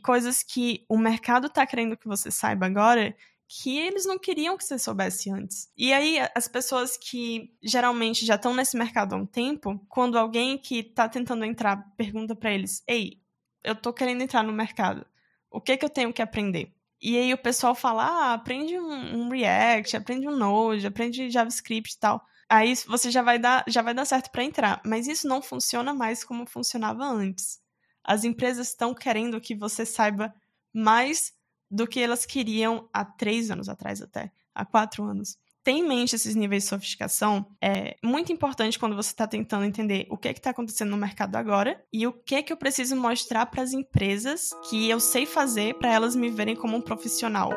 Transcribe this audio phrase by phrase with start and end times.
[0.00, 3.14] coisas que o mercado está querendo que você saiba agora
[3.52, 5.68] que eles não queriam que você soubesse antes.
[5.76, 10.56] E aí, as pessoas que geralmente já estão nesse mercado há um tempo, quando alguém
[10.56, 13.20] que está tentando entrar pergunta para eles: Ei,
[13.64, 15.04] eu tô querendo entrar no mercado,
[15.50, 16.72] o que que eu tenho que aprender?
[17.02, 21.94] E aí o pessoal fala: Ah, aprende um, um React, aprende um Node, aprende JavaScript
[21.96, 22.24] e tal.
[22.48, 24.80] Aí você já vai dar, já vai dar certo para entrar.
[24.84, 27.59] Mas isso não funciona mais como funcionava antes.
[28.04, 30.34] As empresas estão querendo que você saiba
[30.72, 31.32] mais
[31.70, 35.36] do que elas queriam há três anos atrás, até, há quatro anos.
[35.62, 40.06] Ter em mente esses níveis de sofisticação é muito importante quando você está tentando entender
[40.08, 42.96] o que é está acontecendo no mercado agora e o que é que eu preciso
[42.96, 47.52] mostrar para as empresas que eu sei fazer para elas me verem como um profissional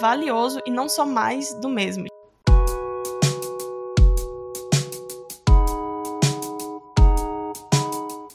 [0.00, 2.11] valioso e não só mais do mesmo.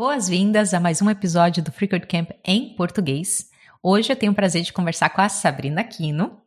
[0.00, 3.50] Boas-vindas a mais um episódio do Freecode Camp em português.
[3.82, 6.40] Hoje eu tenho o prazer de conversar com a Sabrina Quino.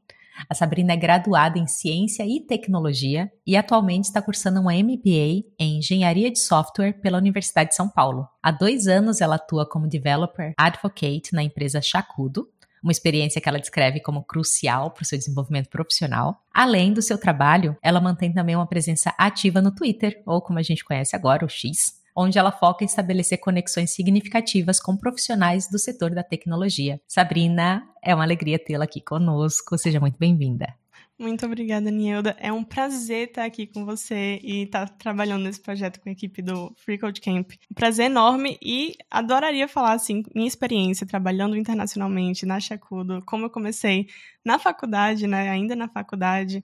[0.49, 5.77] A Sabrina é graduada em Ciência e Tecnologia e atualmente está cursando um MBA em
[5.77, 8.27] Engenharia de Software pela Universidade de São Paulo.
[8.41, 12.49] Há dois anos ela atua como Developer Advocate na empresa Chacudo,
[12.81, 16.41] uma experiência que ela descreve como crucial para o seu desenvolvimento profissional.
[16.51, 20.63] Além do seu trabalho, ela mantém também uma presença ativa no Twitter, ou como a
[20.63, 25.79] gente conhece agora, o X, onde ela foca em estabelecer conexões significativas com profissionais do
[25.79, 27.01] setor da tecnologia.
[27.07, 29.77] Sabrina, é uma alegria tê-la aqui conosco.
[29.77, 30.75] Seja muito bem-vinda.
[31.17, 32.35] Muito obrigada, Nielda.
[32.39, 36.41] É um prazer estar aqui com você e estar trabalhando nesse projeto com a equipe
[36.41, 37.51] do Free Code Camp.
[37.71, 43.49] Um prazer enorme e adoraria falar assim minha experiência trabalhando internacionalmente na Chacudo, como eu
[43.49, 44.07] comecei
[44.43, 46.63] na faculdade, né, ainda na faculdade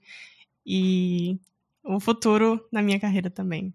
[0.66, 1.38] e
[1.84, 3.72] o futuro na minha carreira também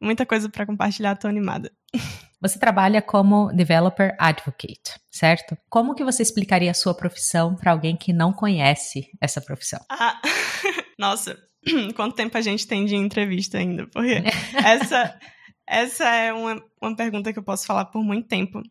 [0.00, 1.72] muita coisa para compartilhar, tô animada.
[2.40, 5.56] Você trabalha como developer advocate, certo?
[5.70, 9.80] Como que você explicaria a sua profissão para alguém que não conhece essa profissão?
[9.90, 10.20] Ah,
[10.98, 11.36] nossa,
[11.96, 13.86] quanto tempo a gente tem de entrevista ainda?
[13.86, 14.22] Porque
[14.64, 15.18] essa,
[15.66, 18.62] essa é uma, uma pergunta que eu posso falar por muito tempo.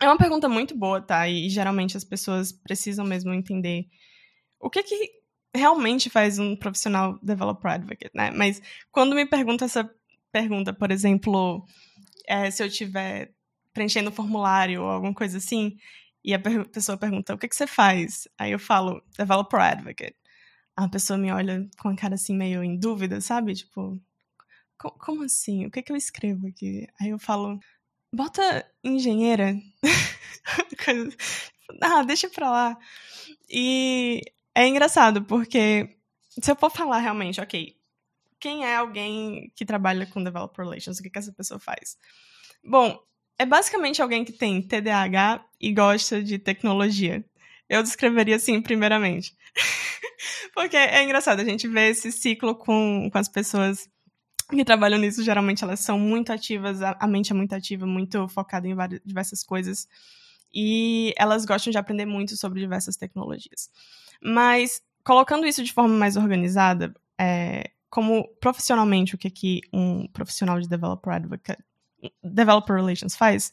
[0.00, 1.28] É uma pergunta muito boa, tá?
[1.28, 3.86] E geralmente as pessoas precisam mesmo entender
[4.60, 5.10] o que que
[5.54, 8.30] realmente faz um profissional developer advocate, né?
[8.30, 8.62] Mas
[8.92, 9.90] quando me pergunta essa
[10.32, 11.64] pergunta, por exemplo,
[12.26, 13.32] é, se eu estiver
[13.72, 15.76] preenchendo um formulário ou alguma coisa assim,
[16.24, 18.28] e a per pessoa pergunta, o que, que você faz?
[18.38, 20.16] Aí eu falo, developer advocate.
[20.76, 23.54] A pessoa me olha com a cara assim, meio em dúvida, sabe?
[23.54, 24.00] Tipo,
[24.76, 25.66] como assim?
[25.66, 26.86] O que, que eu escrevo aqui?
[27.00, 27.58] Aí eu falo,
[28.14, 29.56] bota engenheira.
[31.82, 32.78] ah, deixa pra lá.
[33.48, 34.22] E
[34.54, 35.96] é engraçado, porque
[36.42, 37.77] se eu for falar realmente, ok,
[38.40, 40.98] quem é alguém que trabalha com Developer Relations?
[40.98, 41.96] O que, que essa pessoa faz?
[42.64, 42.98] Bom,
[43.38, 47.24] é basicamente alguém que tem TDAH e gosta de tecnologia.
[47.68, 49.36] Eu descreveria assim, primeiramente.
[50.54, 53.88] Porque é engraçado, a gente vê esse ciclo com, com as pessoas
[54.50, 55.22] que trabalham nisso.
[55.22, 59.00] Geralmente elas são muito ativas, a, a mente é muito ativa, muito focada em várias,
[59.04, 59.86] diversas coisas.
[60.52, 63.70] E elas gostam de aprender muito sobre diversas tecnologias.
[64.22, 70.60] Mas, colocando isso de forma mais organizada, é, como profissionalmente o que, que um profissional
[70.60, 71.62] de developer advocate,
[72.22, 73.52] developer relations faz,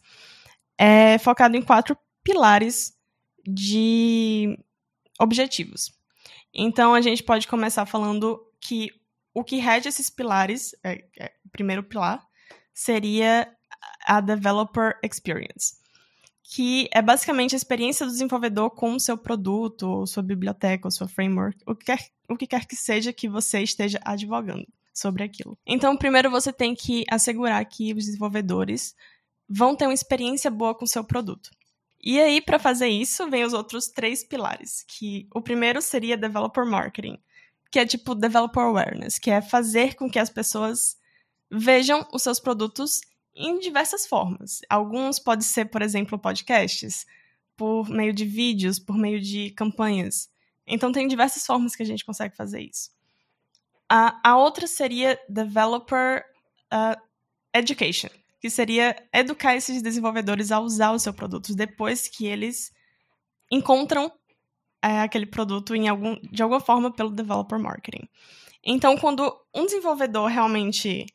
[0.77, 2.93] é focado em quatro pilares
[3.45, 4.57] de
[5.19, 5.93] objetivos.
[6.53, 8.89] Então a gente pode começar falando que
[9.33, 12.25] o que rege esses pilares, é, é, o primeiro pilar,
[12.73, 13.51] seria
[14.05, 15.84] a developer experience
[16.47, 20.91] que é basicamente a experiência do desenvolvedor com o seu produto, ou sua biblioteca, ou
[20.91, 25.23] sua framework, o que, quer, o que quer que seja que você esteja advogando sobre
[25.23, 25.57] aquilo.
[25.65, 28.95] Então, primeiro você tem que assegurar que os desenvolvedores
[29.49, 31.49] vão ter uma experiência boa com o seu produto.
[31.99, 36.63] E aí, para fazer isso, vem os outros três pilares, que o primeiro seria developer
[36.63, 37.17] marketing,
[37.71, 40.95] que é tipo developer awareness, que é fazer com que as pessoas
[41.51, 43.01] vejam os seus produtos
[43.35, 44.61] em diversas formas.
[44.69, 47.05] Alguns podem ser, por exemplo, podcasts,
[47.57, 50.29] por meio de vídeos, por meio de campanhas.
[50.65, 52.91] Então, tem diversas formas que a gente consegue fazer isso.
[53.89, 56.23] A, a outra seria Developer
[56.73, 56.99] uh,
[57.53, 58.09] Education,
[58.41, 62.73] que seria educar esses desenvolvedores a usar os seus produtos depois que eles
[63.51, 64.11] encontram
[64.81, 68.07] é, aquele produto em algum, de alguma forma pelo developer marketing.
[68.63, 71.05] Então, quando um desenvolvedor realmente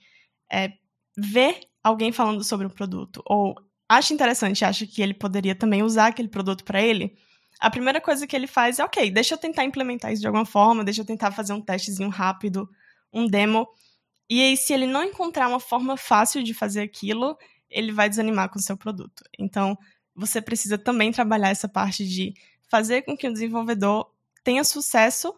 [0.50, 0.72] é,
[1.16, 3.54] vê alguém falando sobre o produto ou
[3.88, 7.16] acha interessante, acha que ele poderia também usar aquele produto para ele,
[7.60, 10.46] a primeira coisa que ele faz é, ok, deixa eu tentar implementar isso de alguma
[10.46, 12.68] forma, deixa eu tentar fazer um testezinho rápido,
[13.12, 13.68] um demo.
[14.28, 17.36] E aí, se ele não encontrar uma forma fácil de fazer aquilo,
[17.68, 19.22] ele vai desanimar com o seu produto.
[19.38, 19.76] Então,
[20.14, 22.32] você precisa também trabalhar essa parte de
[22.68, 24.10] fazer com que o desenvolvedor
[24.42, 25.34] tenha sucesso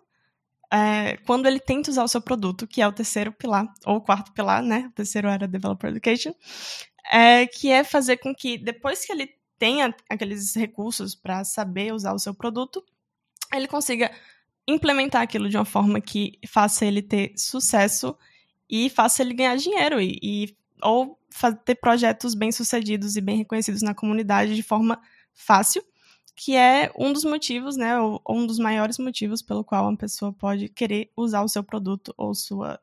[0.72, 4.00] é, quando ele tenta usar o seu produto, que é o terceiro pilar, ou o
[4.00, 4.86] quarto pilar, né?
[4.88, 6.32] O terceiro era Developer Education,
[7.12, 9.28] é, que é fazer com que depois que ele
[9.58, 12.82] tenha aqueles recursos para saber usar o seu produto,
[13.52, 14.10] ele consiga
[14.66, 18.16] implementar aquilo de uma forma que faça ele ter sucesso
[18.68, 21.18] e faça ele ganhar dinheiro e, e ou
[21.64, 25.00] ter projetos bem sucedidos e bem reconhecidos na comunidade de forma
[25.34, 25.84] fácil,
[26.34, 30.32] que é um dos motivos, né, ou um dos maiores motivos pelo qual uma pessoa
[30.32, 32.80] pode querer usar o seu produto ou sua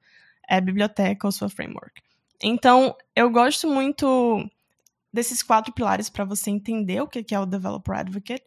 [0.48, 2.02] é, biblioteca ou sua framework.
[2.42, 4.48] Então, eu gosto muito
[5.12, 8.44] desses quatro pilares para você entender o que é o Developer Advocate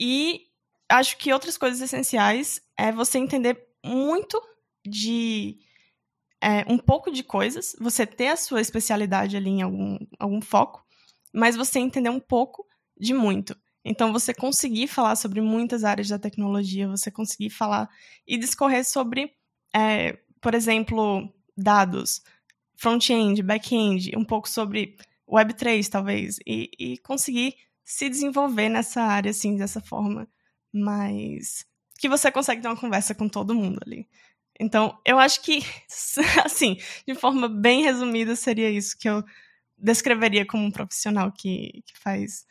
[0.00, 0.46] e
[0.88, 4.40] acho que outras coisas essenciais é você entender muito
[4.84, 5.58] de
[6.40, 10.84] é, um pouco de coisas, você ter a sua especialidade ali em algum, algum foco,
[11.32, 12.66] mas você entender um pouco
[12.98, 13.56] de muito.
[13.84, 17.88] Então, você conseguir falar sobre muitas áreas da tecnologia, você conseguir falar
[18.26, 19.32] e discorrer sobre,
[19.74, 22.22] é, por exemplo, dados,
[22.76, 24.96] front-end, back-end, um pouco sobre
[25.28, 30.28] Web3, talvez, e, e conseguir se desenvolver nessa área, assim, dessa forma
[30.72, 31.66] mas
[31.98, 34.08] que você consegue ter uma conversa com todo mundo ali.
[34.58, 35.60] Então, eu acho que,
[36.44, 39.22] assim, de forma bem resumida, seria isso que eu
[39.76, 42.46] descreveria como um profissional que, que faz.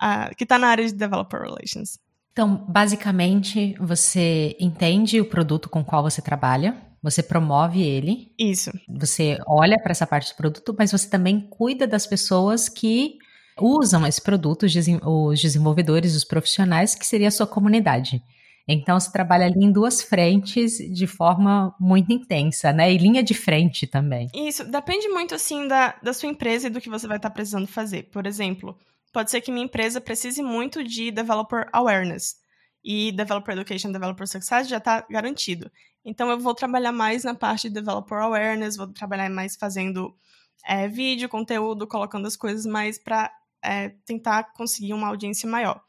[0.00, 1.98] Uh, que está na área de Developer Relations.
[2.32, 8.32] Então, basicamente, você entende o produto com o qual você trabalha, você promove ele.
[8.38, 8.70] Isso.
[8.88, 13.18] Você olha para essa parte do produto, mas você também cuida das pessoas que
[13.60, 18.22] usam esse produto, os desenvolvedores, os profissionais, que seria a sua comunidade.
[18.68, 22.92] Então, você trabalha ali em duas frentes de forma muito intensa, né?
[22.92, 24.28] E linha de frente também.
[24.34, 27.66] Isso, depende muito, assim, da, da sua empresa e do que você vai estar precisando
[27.66, 28.04] fazer.
[28.12, 28.78] Por exemplo,
[29.12, 32.36] pode ser que minha empresa precise muito de Developer Awareness.
[32.82, 35.70] E Developer Education, Developer Success já está garantido.
[36.04, 40.16] Então, eu vou trabalhar mais na parte de Developer Awareness, vou trabalhar mais fazendo
[40.64, 43.32] é, vídeo, conteúdo, colocando as coisas mais para
[43.62, 45.82] é, tentar conseguir uma audiência maior.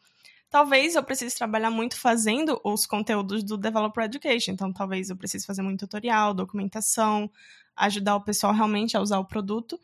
[0.50, 4.54] Talvez eu precise trabalhar muito fazendo os conteúdos do Developer Education.
[4.54, 7.30] Então, talvez eu precise fazer muito tutorial, documentação,
[7.75, 9.80] ajudar o pessoal realmente a usar o produto.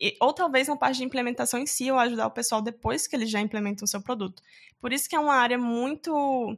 [0.00, 3.14] E, ou talvez na parte de implementação em si, eu ajudar o pessoal depois que
[3.14, 4.42] eles já implementam o seu produto.
[4.80, 6.56] Por isso que é uma área muito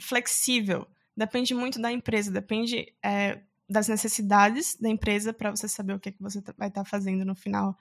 [0.00, 0.86] flexível.
[1.16, 6.10] Depende muito da empresa, depende é, das necessidades da empresa para você saber o que,
[6.10, 7.76] é que você vai estar tá fazendo no final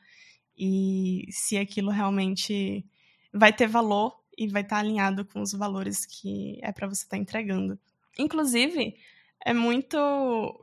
[0.57, 2.85] e se aquilo realmente
[3.33, 7.17] vai ter valor e vai estar alinhado com os valores que é para você estar
[7.17, 7.77] tá entregando.
[8.17, 8.95] Inclusive,
[9.43, 9.97] é muito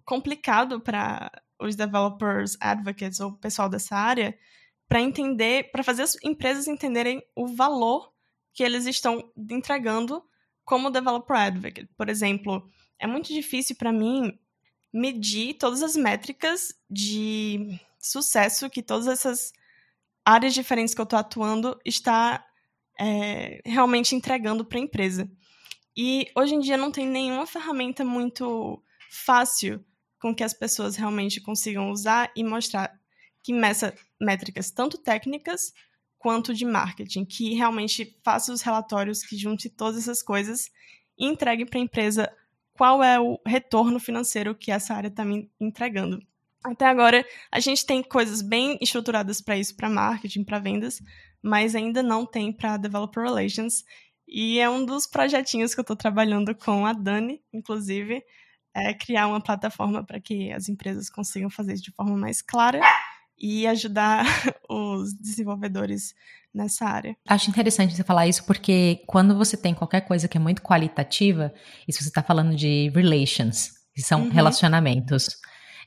[0.04, 4.36] complicado para os developers advocates ou o pessoal dessa área
[4.88, 8.12] para entender, para fazer as empresas entenderem o valor
[8.52, 10.22] que eles estão entregando
[10.64, 11.88] como developer advocate.
[11.96, 12.68] Por exemplo,
[12.98, 14.38] é muito difícil para mim
[14.92, 19.52] medir todas as métricas de sucesso que todas essas
[20.24, 22.44] áreas diferentes que eu estou atuando está
[22.98, 25.30] é, realmente entregando para a empresa.
[25.96, 29.84] E hoje em dia não tem nenhuma ferramenta muito fácil
[30.20, 32.92] com que as pessoas realmente consigam usar e mostrar
[33.42, 35.72] que meça métricas tanto técnicas
[36.18, 40.70] quanto de marketing, que realmente faça os relatórios que junte todas essas coisas
[41.18, 42.32] e entregue para a empresa
[42.74, 46.22] qual é o retorno financeiro que essa área está me entregando.
[46.62, 51.02] Até agora, a gente tem coisas bem estruturadas para isso, para marketing, para vendas,
[51.42, 53.82] mas ainda não tem para developer relations.
[54.28, 58.22] E é um dos projetinhos que eu estou trabalhando com a Dani, inclusive,
[58.74, 62.80] é criar uma plataforma para que as empresas consigam fazer isso de forma mais clara
[63.38, 64.24] e ajudar
[64.68, 66.14] os desenvolvedores
[66.52, 67.16] nessa área.
[67.28, 71.52] Acho interessante você falar isso porque quando você tem qualquer coisa que é muito qualitativa,
[71.86, 74.30] e se você está falando de relations, que são uhum.
[74.30, 75.40] relacionamentos,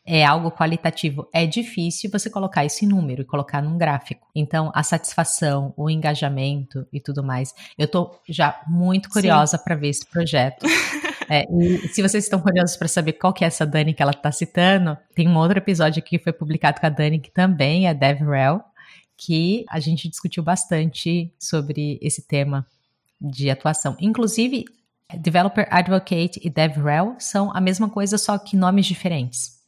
[0.06, 4.28] é algo qualitativo, é difícil você colocar esse número e colocar num gráfico.
[4.36, 7.54] Então, a satisfação, o engajamento e tudo mais.
[7.78, 10.66] Eu tô já muito curiosa para ver esse projeto.
[11.30, 14.12] É, e se vocês estão curiosos para saber qual que é essa Dani que ela
[14.12, 17.88] está citando, tem um outro episódio aqui que foi publicado com a Dani, que também
[17.88, 18.62] é DevRel,
[19.18, 22.66] que a gente discutiu bastante sobre esse tema
[23.22, 23.96] de atuação.
[24.00, 24.66] Inclusive,
[25.18, 29.62] Developer Advocate e DevRel são a mesma coisa, só que nomes diferentes.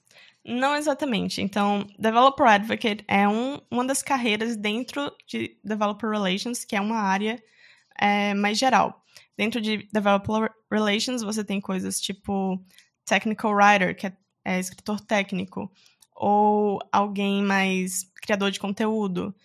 [0.44, 1.42] Não exatamente.
[1.42, 6.98] Então, Developer Advocate é um, uma das carreiras dentro de Developer Relations, que é uma
[6.98, 7.42] área
[8.00, 9.04] é, mais geral.
[9.38, 12.63] Dentro de Developer Relations, você tem coisas tipo
[13.06, 15.72] Technical Writer, que é, é escritor técnico,
[16.15, 19.36] ou alguém mais criador de conteúdo.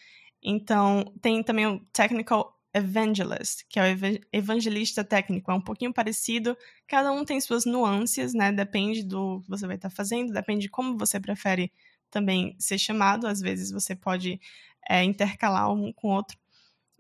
[0.43, 3.97] Então, tem também o Technical Evangelist, que é o
[4.33, 5.51] evangelista técnico.
[5.51, 6.57] É um pouquinho parecido,
[6.87, 8.53] cada um tem suas nuances, né?
[8.53, 11.73] Depende do que você vai estar fazendo, depende de como você prefere
[12.11, 13.27] também ser chamado.
[13.27, 14.41] Às vezes você pode
[14.89, 16.39] é, intercalar um com o outro,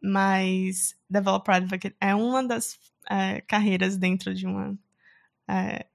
[0.02, 2.78] mas Developer Advocate é uma das
[3.08, 4.76] é, carreiras dentro de uma,
[5.48, 5.86] é,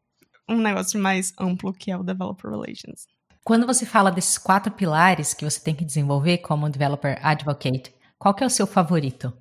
[0.48, 3.08] um negócio mais amplo que é o Developer Relations.
[3.44, 8.34] Quando você fala desses quatro pilares que você tem que desenvolver como Developer Advocate, qual
[8.34, 9.32] que é o seu favorito?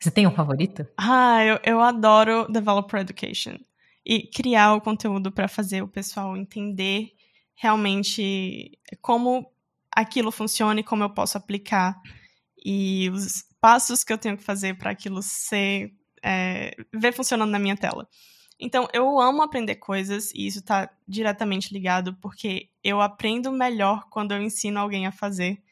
[0.00, 0.86] Você tem um favorito?
[0.96, 3.58] Ah, eu, eu adoro Developer Education.
[4.06, 7.12] E criar o conteúdo para fazer o pessoal entender
[7.54, 9.52] realmente como
[9.90, 12.00] aquilo funciona e como eu posso aplicar.
[12.64, 15.92] E os passos que eu tenho que fazer para aquilo ser.
[16.22, 18.06] É, ver funcionando na minha tela.
[18.58, 24.32] Então, eu amo aprender coisas e isso está diretamente ligado porque eu aprendo melhor quando
[24.32, 25.62] eu ensino alguém a fazer.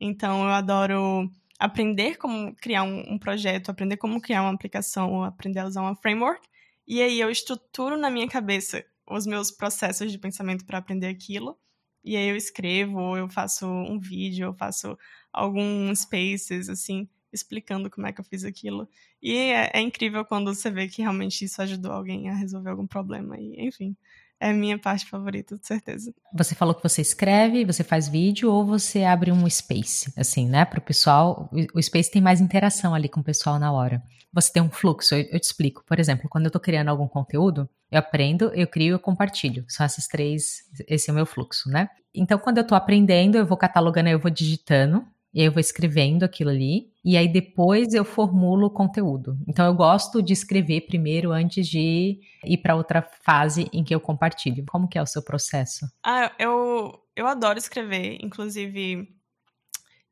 [0.00, 1.28] Então, eu adoro
[1.58, 5.80] aprender como criar um, um, projeto, aprender como criar uma aplicação, ou aprender a usar
[5.82, 6.40] uma framework.
[6.86, 11.58] E aí eu estruturo na minha cabeça os meus processos de pensamento para aprender aquilo.
[12.04, 14.96] E aí eu escrevo, ou eu faço um vídeo, eu faço
[15.32, 18.88] alguns spaces, assim, explicando como é que eu fiz aquilo.
[19.22, 22.86] E é, é incrível quando você vê que realmente isso ajudou alguém a resolver algum
[22.86, 23.36] problema.
[23.38, 23.96] E, enfim,
[24.40, 26.14] é a minha parte favorita, de certeza.
[26.32, 30.64] Você falou que você escreve, você faz vídeo ou você abre um space, assim, né?
[30.64, 31.50] Para o pessoal.
[31.74, 34.02] O space tem mais interação ali com o pessoal na hora.
[34.32, 35.82] Você tem um fluxo, eu, eu te explico.
[35.84, 39.64] Por exemplo, quando eu estou criando algum conteúdo, eu aprendo, eu crio e eu compartilho.
[39.68, 41.88] São esses três, esse é o meu fluxo, né?
[42.14, 45.60] Então, quando eu estou aprendendo, eu vou catalogando, eu vou digitando, e aí eu vou
[45.60, 49.38] escrevendo aquilo ali, e aí depois eu formulo o conteúdo.
[49.46, 54.00] Então eu gosto de escrever primeiro antes de ir para outra fase em que eu
[54.00, 54.64] compartilho.
[54.66, 55.86] Como que é o seu processo?
[56.04, 59.08] Ah, eu, eu adoro escrever, inclusive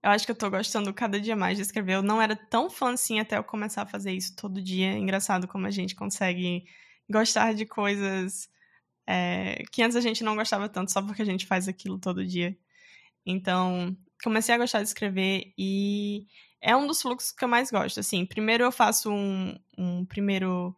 [0.06, 1.94] eu acho que eu tô gostando cada dia mais de escrever.
[1.94, 4.92] Eu não era tão fã assim até eu começar a fazer isso todo dia.
[4.92, 6.64] É engraçado como a gente consegue
[7.10, 8.48] gostar de coisas
[9.04, 12.24] é, que antes a gente não gostava tanto só porque a gente faz aquilo todo
[12.24, 12.56] dia.
[13.26, 16.26] Então, comecei a gostar de escrever e
[16.60, 18.24] é um dos fluxos que eu mais gosto, assim.
[18.26, 20.76] Primeiro eu faço um, um primeiro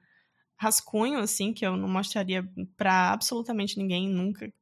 [0.59, 2.45] rascunho, assim, que eu não mostraria
[2.77, 4.53] para absolutamente ninguém nunca,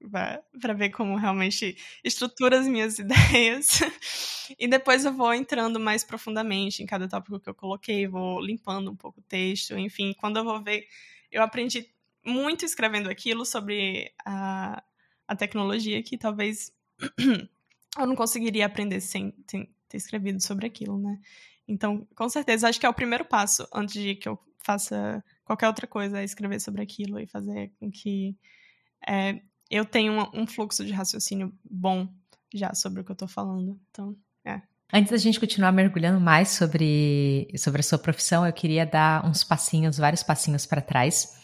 [0.61, 3.80] para ver como realmente estrutura as minhas ideias.
[4.59, 8.90] e depois eu vou entrando mais profundamente em cada tópico que eu coloquei, vou limpando
[8.90, 10.87] um pouco o texto, enfim, quando eu vou ver,
[11.33, 11.88] eu aprendi
[12.25, 14.83] muito escrevendo aquilo sobre a,
[15.26, 16.73] a tecnologia que talvez
[17.99, 21.19] eu não conseguiria aprender sem, ter escrevido sobre aquilo, né?
[21.69, 25.69] Então, com certeza, acho que é o primeiro passo antes de que eu faça qualquer
[25.69, 28.37] outra coisa, é escrever sobre aquilo e fazer com que
[29.07, 32.09] é, eu tenha um, um, fluxo de raciocínio bom
[32.53, 33.81] já sobre o que eu tô falando.
[33.91, 34.61] Então, é.
[34.93, 39.43] Antes da gente continuar mergulhando mais sobre, sobre a sua profissão, eu queria dar uns
[39.43, 41.36] passinhos, vários passinhos para trás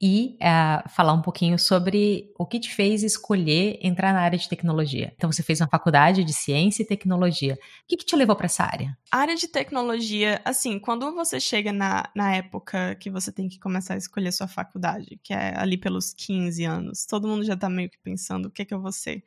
[0.00, 4.48] e uh, falar um pouquinho sobre o que te fez escolher entrar na área de
[4.48, 5.12] tecnologia.
[5.16, 7.54] Então, você fez uma faculdade de ciência e tecnologia.
[7.54, 8.96] O que, que te levou para essa área?
[9.10, 13.58] A área de tecnologia, assim, quando você chega na, na época que você tem que
[13.58, 17.70] começar a escolher sua faculdade, que é ali pelos 15 anos, todo mundo já está
[17.70, 19.24] meio que pensando o que, que eu vou ser.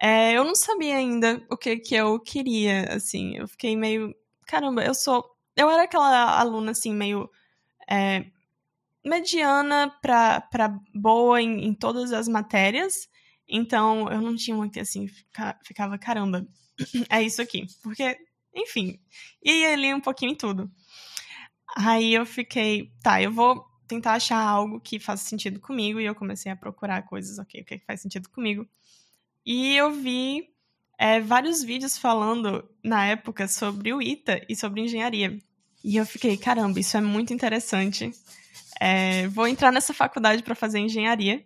[0.00, 4.14] É, eu não sabia ainda o que, que eu queria, assim, eu fiquei meio,
[4.46, 5.24] caramba, eu sou,
[5.56, 7.30] eu era aquela aluna, assim, meio
[7.88, 8.26] é,
[9.06, 13.08] mediana para boa em, em, todas as matérias.
[13.48, 16.46] Então, eu não tinha que, assim, fica, ficava, caramba,
[17.08, 17.66] é isso aqui.
[17.82, 18.18] Porque,
[18.54, 18.98] enfim,
[19.42, 20.70] ia ali um pouquinho em tudo.
[21.76, 26.00] Aí eu fiquei, tá, eu vou tentar achar algo que faça sentido comigo.
[26.00, 28.68] E eu comecei a procurar coisas, ok, o que, é que faz sentido comigo.
[29.44, 30.48] E eu vi
[30.98, 35.38] é, vários vídeos falando, na época, sobre o ITA e sobre engenharia.
[35.84, 38.10] E eu fiquei, caramba, isso é muito interessante.
[38.80, 41.44] É, vou entrar nessa faculdade para fazer engenharia.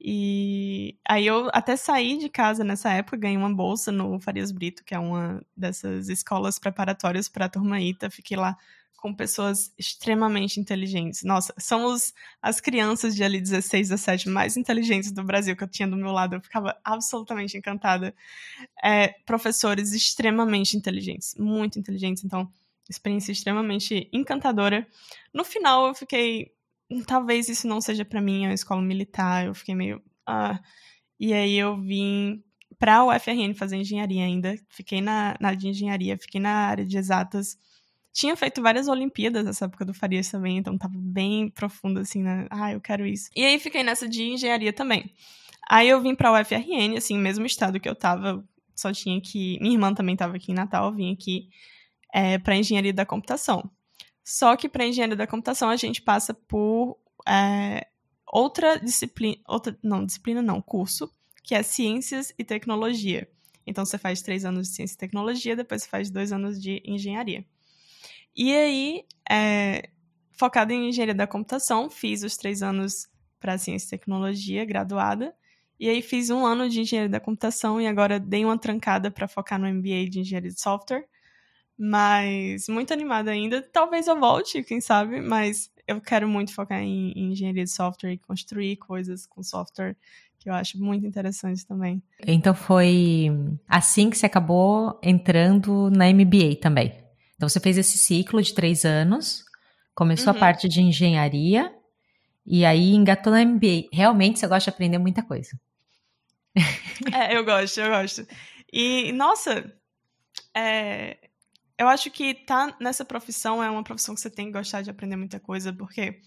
[0.00, 4.84] E aí eu até saí de casa nessa época, ganhei uma bolsa no Farias Brito,
[4.84, 8.10] que é uma dessas escolas preparatórias para a turma ITA.
[8.10, 8.56] Fiquei lá
[8.96, 11.22] com pessoas extremamente inteligentes.
[11.22, 12.12] Nossa, somos
[12.42, 16.10] as crianças de ali 16, 17 mais inteligentes do Brasil que eu tinha do meu
[16.12, 16.34] lado.
[16.34, 18.14] Eu ficava absolutamente encantada.
[18.82, 22.24] É, professores extremamente inteligentes, muito inteligentes.
[22.24, 22.50] Então,
[22.88, 24.86] experiência extremamente encantadora.
[25.32, 26.56] No final, eu fiquei
[27.06, 29.46] talvez isso não seja para mim, é uma escola militar.
[29.46, 30.02] Eu fiquei meio.
[30.26, 30.60] Ah.
[31.18, 32.42] E aí eu vim
[32.78, 34.56] para o UFRN fazer engenharia ainda.
[34.68, 37.58] Fiquei na, na área de engenharia, fiquei na área de exatas.
[38.12, 42.46] Tinha feito várias Olimpíadas nessa época do Farias também, então tava bem profundo assim, né?
[42.50, 43.28] Ah, eu quero isso.
[43.36, 45.12] E aí fiquei nessa de engenharia também.
[45.68, 48.42] Aí eu vim pra UFRN, assim, mesmo estado que eu tava,
[48.74, 49.58] só tinha que.
[49.60, 51.48] Minha irmã também tava aqui em Natal, eu vim aqui
[52.16, 53.70] é, para engenharia da computação.
[54.24, 57.86] Só que para engenharia da computação a gente passa por é,
[58.26, 61.12] outra disciplina, outra, não, disciplina não, curso,
[61.44, 63.28] que é ciências e tecnologia.
[63.66, 66.82] Então você faz três anos de ciência e tecnologia, depois você faz dois anos de
[66.86, 67.44] engenharia.
[68.34, 69.90] E aí, é,
[70.32, 73.08] focada em engenharia da computação, fiz os três anos
[73.38, 75.34] para ciência e tecnologia, graduada.
[75.78, 79.28] E aí fiz um ano de engenharia da computação e agora dei uma trancada para
[79.28, 81.06] focar no MBA de engenharia de software.
[81.78, 83.60] Mas muito animada ainda.
[83.60, 88.12] Talvez eu volte, quem sabe, mas eu quero muito focar em, em engenharia de software
[88.12, 89.96] e construir coisas com software
[90.38, 92.02] que eu acho muito interessante também.
[92.26, 93.28] Então foi
[93.68, 96.92] assim que você acabou entrando na MBA também?
[97.34, 99.44] Então você fez esse ciclo de três anos,
[99.94, 100.36] começou uhum.
[100.36, 101.74] a parte de engenharia
[102.46, 103.88] e aí engatou na MBA.
[103.92, 105.50] Realmente você gosta de aprender muita coisa.
[107.12, 108.26] É, eu gosto, eu gosto.
[108.72, 109.70] E, nossa,
[110.54, 111.18] é,
[111.78, 114.90] eu acho que tá nessa profissão é uma profissão que você tem que gostar de
[114.90, 116.20] aprender muita coisa, porque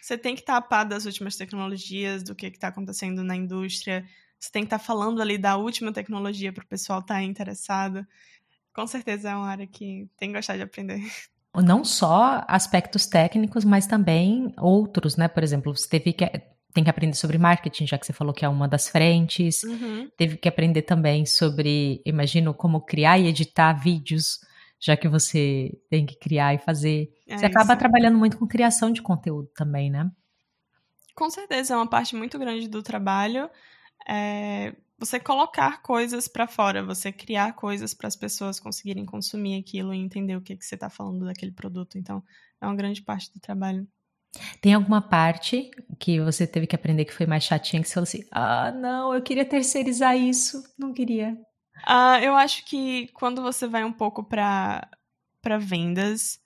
[0.00, 3.36] você tem que estar tá a par das últimas tecnologias, do que está acontecendo na
[3.36, 4.06] indústria,
[4.38, 7.22] você tem que estar tá falando ali da última tecnologia para o pessoal estar tá
[7.22, 8.06] interessado
[8.72, 11.00] com certeza é uma área que tem que gostar de aprender.
[11.54, 15.26] Não só aspectos técnicos, mas também outros, né?
[15.26, 16.24] Por exemplo, você teve que
[16.72, 19.64] tem que aprender sobre marketing, já que você falou que é uma das frentes.
[19.64, 20.08] Uhum.
[20.16, 24.38] Teve que aprender também sobre, imagino, como criar e editar vídeos,
[24.80, 27.12] já que você tem que criar e fazer.
[27.28, 30.10] É você acaba trabalhando muito com criação de conteúdo também, né?
[31.14, 33.50] Com certeza, é uma parte muito grande do trabalho.
[34.08, 39.92] É, você colocar coisas para fora, você criar coisas para as pessoas conseguirem consumir aquilo
[39.92, 41.98] e entender o que, que você está falando daquele produto.
[41.98, 42.22] Então,
[42.58, 43.86] é uma grande parte do trabalho.
[44.60, 48.04] Tem alguma parte que você teve que aprender que foi mais chatinha, que você falou
[48.04, 51.36] assim: ah, não, eu queria terceirizar isso, não queria?
[51.84, 54.88] Ah, eu acho que quando você vai um pouco para
[55.58, 56.40] vendas,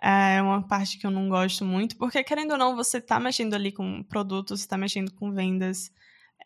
[0.00, 3.54] é uma parte que eu não gosto muito, porque querendo ou não, você está mexendo
[3.54, 5.92] ali com produtos, está mexendo com vendas.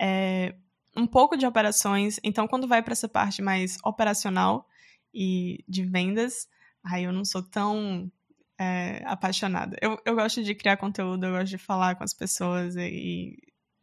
[0.01, 0.55] É,
[0.97, 2.19] um pouco de operações.
[2.23, 4.67] Então, quando vai para essa parte mais operacional
[5.13, 6.49] e de vendas,
[6.85, 8.11] aí eu não sou tão
[8.59, 9.77] é, apaixonada.
[9.81, 13.39] Eu, eu gosto de criar conteúdo, eu gosto de falar com as pessoas e, e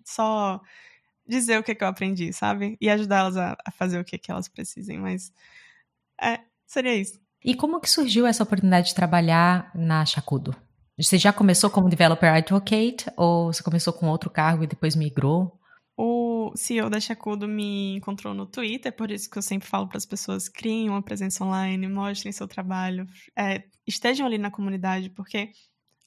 [0.05, 0.61] só
[1.31, 2.77] dizer o que, que eu aprendi, sabe?
[2.79, 4.99] E ajudar elas a, a fazer o que, que elas precisem.
[4.99, 5.31] Mas
[6.21, 7.19] é, seria isso.
[7.43, 10.55] E como que surgiu essa oportunidade de trabalhar na Chacudo?
[10.99, 15.59] Você já começou como developer advocate ou você começou com outro cargo e depois migrou?
[15.97, 19.97] O CEO da Shakudo me encontrou no Twitter, por isso que eu sempre falo para
[19.97, 25.51] as pessoas: criem uma presença online, mostrem seu trabalho, é, estejam ali na comunidade, porque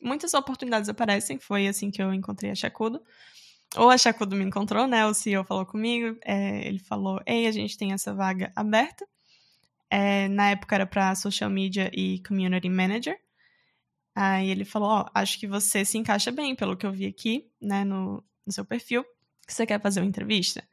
[0.01, 1.39] muitas oportunidades aparecem.
[1.39, 3.03] Foi assim que eu encontrei a Shakudo.
[3.77, 5.05] Ou a Shakudo me encontrou, né?
[5.07, 9.07] O CEO falou comigo, é, ele falou: Ei, a gente tem essa vaga aberta.
[9.91, 13.19] É, na época era para social media e community manager.
[14.15, 17.07] Aí ele falou: Ó, oh, acho que você se encaixa bem, pelo que eu vi
[17.07, 19.05] aqui, né, no, no seu perfil
[19.47, 20.67] que você quer fazer uma entrevista?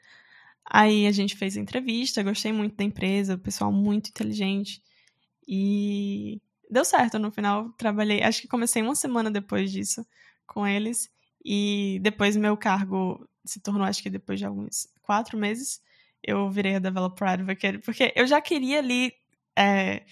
[0.66, 4.82] Aí a gente fez a entrevista, gostei muito da empresa, o pessoal muito inteligente.
[5.48, 7.70] E deu certo no final.
[7.74, 10.06] Trabalhei, acho que comecei uma semana depois disso
[10.46, 11.10] com eles.
[11.44, 15.82] E depois meu cargo se tornou, acho que depois de alguns quatro meses,
[16.24, 19.14] eu virei a Developer Advocate, porque eu já queria ali.
[19.58, 20.04] É,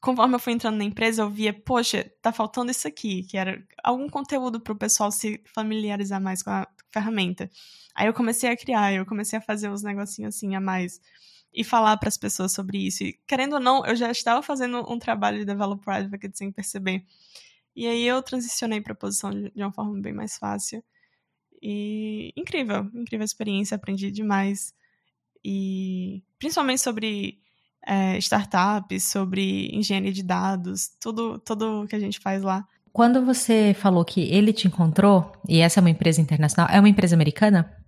[0.00, 3.62] conforme eu fui entrando na empresa, eu via, poxa, tá faltando isso aqui, que era
[3.84, 7.50] algum conteúdo para o pessoal se familiarizar mais com a ferramenta.
[7.94, 11.00] Aí eu comecei a criar, eu comecei a fazer uns negocinhos assim a mais
[11.52, 13.04] e falar para as pessoas sobre isso.
[13.04, 17.04] E querendo ou não, eu já estava fazendo um trabalho de developer advocate sem perceber.
[17.80, 20.84] E aí eu transicionei para a posição de, uma forma bem mais fácil.
[21.62, 24.74] E incrível, incrível experiência, aprendi demais.
[25.42, 27.40] E principalmente sobre
[27.86, 32.68] é, startups, sobre engenharia de dados, tudo, tudo que a gente faz lá.
[32.92, 36.88] Quando você falou que ele te encontrou, e essa é uma empresa internacional, é uma
[36.90, 37.79] empresa americana?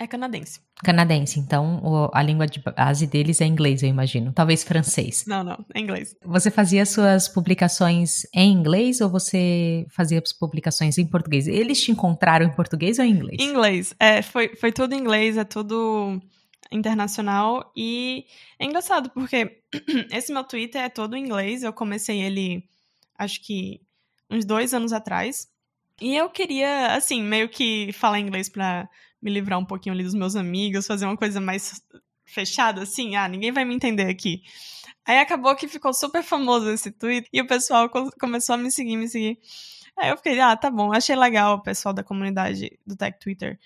[0.00, 0.60] É canadense.
[0.84, 4.32] Canadense, então o, a língua de base deles é inglês, eu imagino.
[4.32, 5.24] Talvez francês.
[5.26, 6.14] Não, não, é inglês.
[6.24, 11.48] Você fazia suas publicações em inglês ou você fazia as publicações em português?
[11.48, 13.40] Eles te encontraram em português ou em inglês?
[13.40, 13.92] Inglês.
[13.98, 16.20] É, foi, foi tudo em inglês, é tudo
[16.70, 17.72] internacional.
[17.76, 18.24] E
[18.56, 19.62] é engraçado, porque
[20.12, 21.64] esse meu Twitter é todo em inglês.
[21.64, 22.62] Eu comecei ele,
[23.18, 23.80] acho que
[24.30, 25.48] uns dois anos atrás.
[26.00, 28.88] E eu queria, assim, meio que falar inglês pra
[29.20, 31.82] me livrar um pouquinho ali dos meus amigos, fazer uma coisa mais
[32.24, 34.42] fechada, assim, ah, ninguém vai me entender aqui.
[35.06, 38.96] Aí acabou que ficou super famoso esse tweet e o pessoal começou a me seguir,
[38.96, 39.38] me seguir.
[39.98, 43.58] Aí eu fiquei, ah, tá bom, achei legal o pessoal da comunidade do Tech Twitter.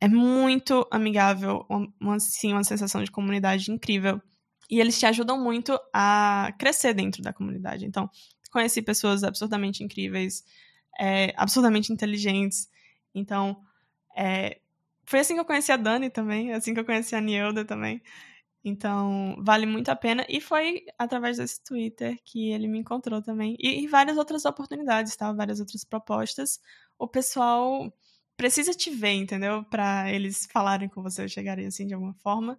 [0.00, 4.20] É muito amigável, uma, uma sensação de comunidade incrível.
[4.68, 7.86] E eles te ajudam muito a crescer dentro da comunidade.
[7.86, 8.10] Então,
[8.50, 10.42] conheci pessoas absurdamente incríveis,
[10.98, 12.68] é, absurdamente inteligentes.
[13.14, 13.56] Então,
[14.16, 14.61] é,
[15.04, 18.02] foi assim que eu conheci a Dani também, assim que eu conheci a Nielda também.
[18.64, 20.24] Então, vale muito a pena.
[20.28, 23.56] E foi através desse Twitter que ele me encontrou também.
[23.58, 25.32] E, e várias outras oportunidades, tá?
[25.32, 26.60] Várias outras propostas.
[26.98, 27.92] O pessoal
[28.36, 29.64] precisa te ver, entendeu?
[29.64, 32.58] Para eles falarem com você, chegarem assim de alguma forma.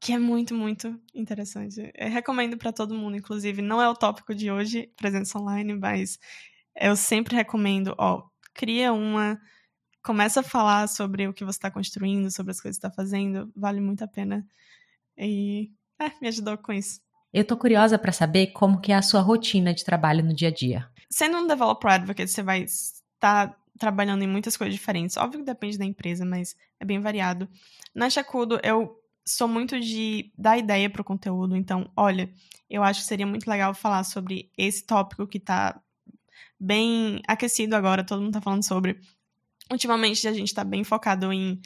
[0.00, 1.90] Que é muito, muito interessante.
[1.94, 3.62] Eu recomendo para todo mundo, inclusive.
[3.62, 6.18] Não é o tópico de hoje, presença online, mas
[6.76, 8.22] eu sempre recomendo, ó,
[8.54, 9.40] cria uma
[10.06, 13.52] começa a falar sobre o que você está construindo, sobre as coisas que está fazendo,
[13.56, 14.46] vale muito a pena.
[15.18, 17.00] E é, me ajudou com isso.
[17.32, 20.46] Eu tô curiosa para saber como que é a sua rotina de trabalho no dia
[20.46, 20.88] a dia.
[21.10, 25.16] Sendo um developer advocate, você vai estar trabalhando em muitas coisas diferentes.
[25.16, 27.48] Óbvio que depende da empresa, mas é bem variado.
[27.92, 31.56] Na Chacudo, eu sou muito de dar ideia para o conteúdo.
[31.56, 32.30] Então, olha,
[32.70, 35.80] eu acho que seria muito legal falar sobre esse tópico que está
[36.58, 39.00] bem aquecido agora, todo mundo está falando sobre.
[39.70, 41.60] Ultimamente a gente está bem focado em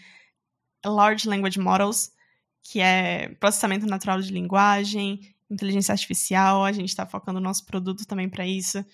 [0.84, 2.12] Large Language Models,
[2.62, 6.64] que é processamento natural de linguagem, inteligência artificial.
[6.64, 8.84] A gente está focando o nosso produto também para isso.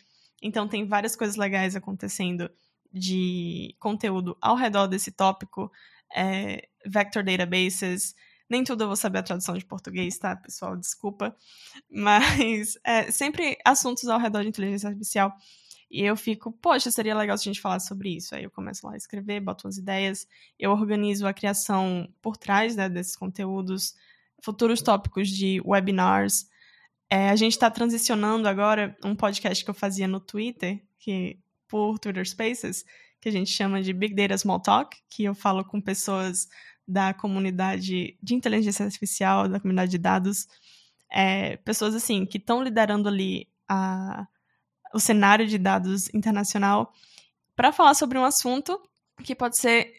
[0.42, 2.50] Então tem várias coisas legais acontecendo
[2.92, 5.70] de conteúdo ao redor desse tópico.
[6.14, 8.14] É, vector databases.
[8.48, 10.76] Nem tudo eu vou saber a tradução de português, tá, pessoal?
[10.76, 11.36] Desculpa.
[11.90, 15.36] Mas é, sempre assuntos ao redor de inteligência artificial
[15.90, 18.34] e eu fico, poxa, seria legal se a gente falasse sobre isso.
[18.34, 20.26] Aí eu começo lá a escrever, boto umas ideias,
[20.58, 23.94] eu organizo a criação por trás né, desses conteúdos,
[24.42, 26.48] futuros tópicos de webinars.
[27.08, 31.98] É, a gente está transicionando agora um podcast que eu fazia no Twitter, que por
[31.98, 32.84] Twitter Spaces,
[33.20, 36.48] que a gente chama de Big Data Small Talk, que eu falo com pessoas
[36.86, 40.46] da comunidade de inteligência artificial, da comunidade de dados,
[41.10, 44.26] é, pessoas assim que estão liderando ali a
[44.96, 46.90] o cenário de dados internacional
[47.54, 48.80] para falar sobre um assunto
[49.22, 49.92] que pode ser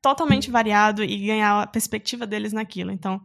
[0.00, 2.90] totalmente variado e ganhar a perspectiva deles naquilo.
[2.90, 3.20] Então,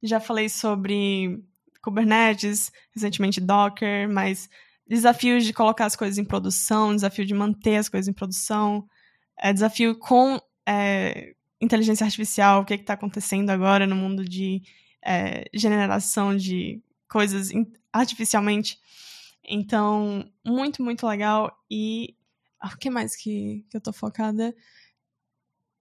[0.00, 1.42] já falei sobre
[1.82, 4.48] Kubernetes, recentemente Docker, mas
[4.86, 8.86] desafios de colocar as coisas em produção, desafio de manter as coisas em produção,
[9.36, 14.62] é, desafio com é, inteligência artificial, o que é está acontecendo agora no mundo de
[15.04, 17.50] é, generação de coisas
[17.92, 18.78] artificialmente.
[19.48, 21.50] Então, muito, muito legal.
[21.70, 22.16] E
[22.60, 24.54] ah, o que mais que, que eu tô focada?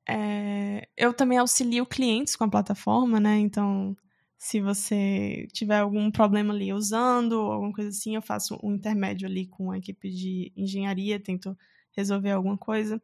[0.07, 3.37] É, eu também auxilio clientes com a plataforma, né?
[3.39, 3.95] Então,
[4.37, 9.47] se você tiver algum problema ali usando, alguma coisa assim, eu faço um intermédio ali
[9.47, 11.57] com a equipe de engenharia, tento
[11.91, 13.01] resolver alguma coisa.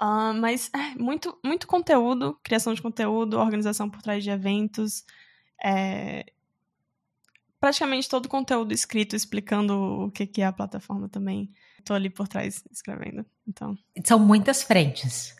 [0.00, 5.04] Uh, mas é, muito, muito conteúdo, criação de conteúdo, organização por trás de eventos.
[5.64, 6.26] É,
[7.62, 9.72] praticamente todo o conteúdo escrito explicando
[10.06, 11.48] o que, que é a plataforma também.
[11.78, 13.24] Estou ali por trás escrevendo.
[13.46, 13.78] Então.
[14.04, 15.36] São muitas frentes.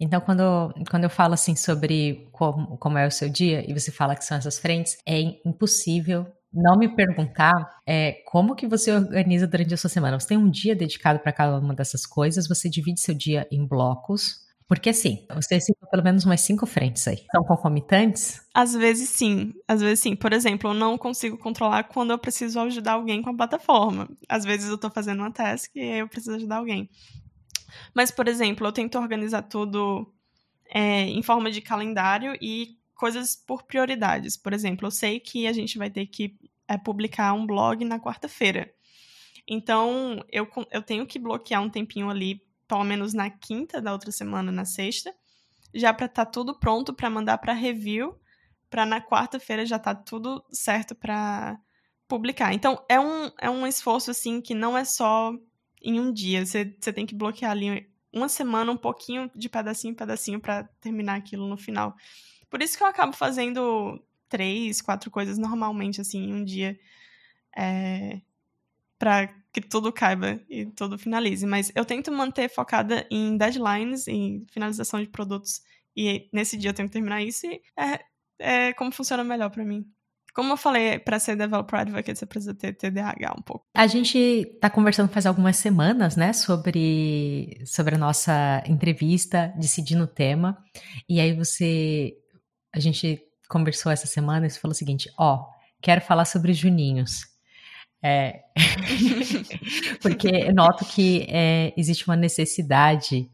[0.00, 3.92] Então, quando, quando eu falo assim sobre como, como é o seu dia e você
[3.92, 9.46] fala que são essas frentes, é impossível não me perguntar é, como que você organiza
[9.46, 10.18] durante a sua semana.
[10.18, 13.64] Você tem um dia dedicado para cada uma dessas coisas, você divide seu dia em
[13.64, 14.40] blocos,
[14.72, 17.26] porque assim, você citou pelo menos umas cinco frentes aí.
[17.30, 18.40] São concomitantes?
[18.54, 20.16] Às vezes sim, às vezes sim.
[20.16, 24.08] Por exemplo, eu não consigo controlar quando eu preciso ajudar alguém com a plataforma.
[24.26, 26.88] Às vezes eu tô fazendo uma task e eu preciso ajudar alguém.
[27.92, 30.10] Mas, por exemplo, eu tento organizar tudo
[30.74, 34.38] é, em forma de calendário e coisas por prioridades.
[34.38, 36.34] Por exemplo, eu sei que a gente vai ter que
[36.66, 38.72] é, publicar um blog na quarta-feira.
[39.46, 42.40] Então, eu, eu tenho que bloquear um tempinho ali
[42.72, 45.14] pelo menos na quinta da outra semana, na sexta,
[45.74, 48.18] já para estar tá tudo pronto para mandar para review,
[48.70, 51.60] para na quarta-feira já tá tudo certo para
[52.08, 52.54] publicar.
[52.54, 55.34] Então, é um, é um esforço assim que não é só
[55.82, 59.92] em um dia, você, você tem que bloquear ali uma semana, um pouquinho de pedacinho
[59.92, 61.94] em pedacinho para terminar aquilo no final.
[62.48, 66.80] Por isso que eu acabo fazendo três, quatro coisas normalmente, assim, em um dia.
[67.54, 68.22] É,
[68.98, 71.44] para que tudo caiba e tudo finalize.
[71.46, 75.60] Mas eu tento manter focada em deadlines, em finalização de produtos.
[75.96, 78.00] E nesse dia eu tenho que terminar isso e é,
[78.38, 79.84] é como funciona melhor para mim.
[80.34, 83.66] como eu falei, para ser developer advocate você precisa ter TDAH um pouco.
[83.74, 90.08] A gente está conversando faz algumas semanas, né, sobre, sobre a nossa entrevista, decidindo o
[90.08, 90.56] tema.
[91.06, 92.14] E aí você.
[92.74, 95.46] A gente conversou essa semana e você falou o seguinte: ó, oh,
[95.82, 97.31] quero falar sobre Juninhos.
[98.02, 98.42] É,
[100.02, 103.30] porque noto que é, existe uma necessidade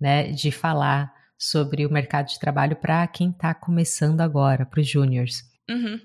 [0.00, 4.88] né, de falar sobre o mercado de trabalho para quem está começando agora, para os
[4.88, 5.48] júniores.
[5.68, 6.00] Uhum.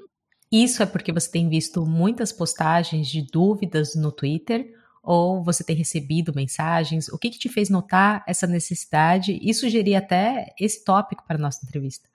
[0.51, 4.71] Isso é porque você tem visto muitas postagens de dúvidas no Twitter
[5.03, 7.09] ou você tem recebido mensagens?
[7.09, 11.41] O que, que te fez notar essa necessidade e sugerir até esse tópico para a
[11.41, 12.07] nossa entrevista?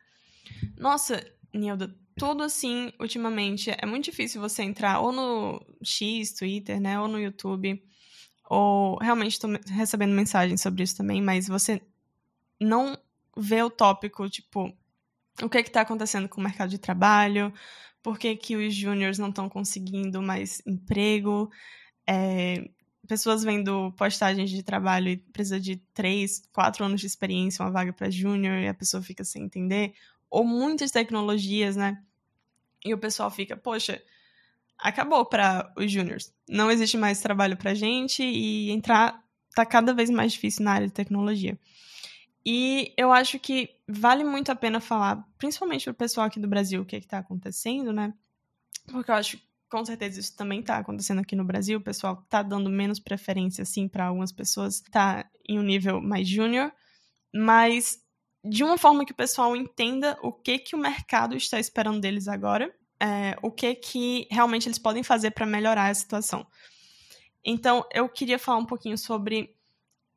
[0.78, 7.00] Nossa, Nilda, tudo assim, ultimamente, é muito difícil você entrar ou no X, Twitter, né,
[7.00, 7.82] ou no YouTube,
[8.44, 11.80] ou realmente estou recebendo mensagens sobre isso também, mas você
[12.60, 12.94] não
[13.34, 14.70] vê o tópico, tipo,
[15.42, 17.54] o que está acontecendo com o mercado de trabalho,
[18.02, 21.50] por que, que os júniores não estão conseguindo mais emprego,
[22.06, 22.68] é,
[23.08, 27.94] pessoas vendo postagens de trabalho e precisa de três, quatro anos de experiência, uma vaga
[27.94, 29.94] para júnior, e a pessoa fica sem entender,
[30.28, 32.02] ou muitas tecnologias, né?
[32.84, 34.02] E o pessoal fica, poxa,
[34.78, 36.32] acabou para os júniores.
[36.48, 39.22] Não existe mais trabalho para gente e entrar
[39.54, 41.58] tá cada vez mais difícil na área de tecnologia.
[42.44, 46.82] E eu acho que vale muito a pena falar, principalmente pro pessoal aqui do Brasil,
[46.82, 48.14] o que é está acontecendo, né?
[48.86, 51.78] Porque eu acho que com certeza isso também está acontecendo aqui no Brasil.
[51.78, 56.26] O pessoal está dando menos preferência, assim, para algumas pessoas, tá em um nível mais
[56.26, 56.72] júnior,
[57.32, 57.98] mas
[58.44, 62.26] de uma forma que o pessoal entenda o que que o mercado está esperando deles
[62.28, 66.46] agora, é, o que que realmente eles podem fazer para melhorar a situação.
[67.44, 69.54] Então, eu queria falar um pouquinho sobre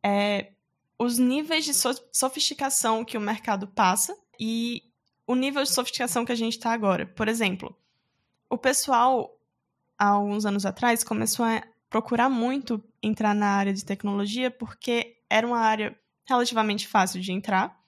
[0.03, 0.51] é,
[0.99, 1.73] os níveis de
[2.11, 4.83] sofisticação que o mercado passa e
[5.25, 7.05] o nível de sofisticação que a gente está agora.
[7.05, 7.75] Por exemplo,
[8.49, 9.37] o pessoal,
[9.97, 15.45] há alguns anos atrás, começou a procurar muito entrar na área de tecnologia porque era
[15.45, 17.82] uma área relativamente fácil de entrar,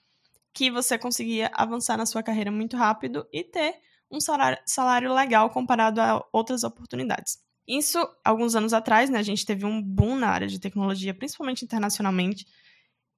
[0.55, 3.75] que você conseguia avançar na sua carreira muito rápido e ter
[4.09, 7.37] um salário, salário legal comparado a outras oportunidades.
[7.67, 11.65] Isso, alguns anos atrás, né, a gente teve um boom na área de tecnologia, principalmente
[11.65, 12.47] internacionalmente,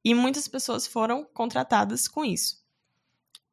[0.04, 2.66] e muitas pessoas foram contratadas com isso.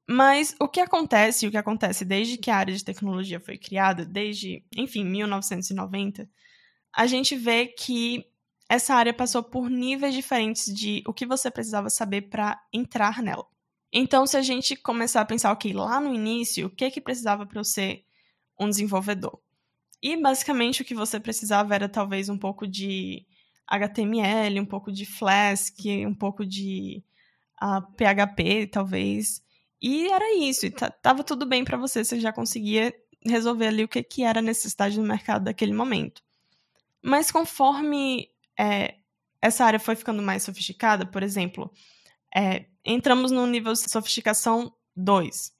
[0.09, 4.07] Mas o que acontece, o que acontece desde que a área de tecnologia foi criada,
[4.07, 6.29] desde, enfim, 1990,
[6.95, 8.25] a gente vê que
[8.69, 13.47] essa área passou por níveis diferentes de o que você precisava saber para entrar nela.
[13.97, 17.47] Então, se a gente começar a pensar, ok, lá no início, o que que precisava
[17.47, 18.05] para eu ser
[18.59, 19.39] um desenvolvedor?
[20.03, 23.25] E basicamente o que você precisava era talvez um pouco de
[23.69, 25.79] HTML, um pouco de Flask,
[26.09, 27.05] um pouco de
[27.63, 29.41] uh, ah, PHP, talvez.
[29.81, 32.93] E era isso, e tava tudo bem para você, você já conseguia
[33.25, 36.21] resolver ali o que, que era a necessidade do mercado daquele momento.
[37.01, 38.29] Mas conforme
[38.59, 38.97] é,
[39.41, 41.73] essa área foi ficando mais sofisticada, por exemplo,
[42.35, 45.53] é, entramos no nível de sofisticação 2.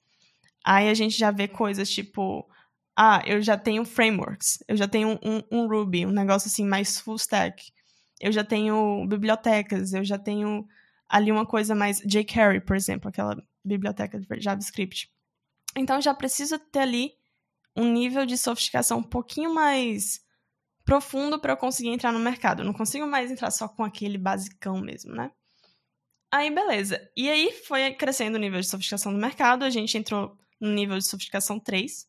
[0.63, 2.47] Aí a gente já vê coisas tipo,
[2.95, 6.99] ah, eu já tenho frameworks, eu já tenho um, um Ruby, um negócio assim mais
[6.99, 7.73] full stack
[8.19, 10.67] eu já tenho bibliotecas, eu já tenho
[11.07, 15.11] ali uma coisa mais jQuery, por exemplo, aquela biblioteca de JavaScript.
[15.75, 17.13] Então já preciso ter ali
[17.75, 20.21] um nível de sofisticação um pouquinho mais
[20.85, 22.61] profundo para eu conseguir entrar no mercado.
[22.61, 25.31] Eu não consigo mais entrar só com aquele basicão mesmo, né?
[26.31, 26.99] Aí, beleza.
[27.15, 30.97] E aí foi crescendo o nível de sofisticação do mercado, a gente entrou no nível
[30.97, 32.07] de sofisticação 3,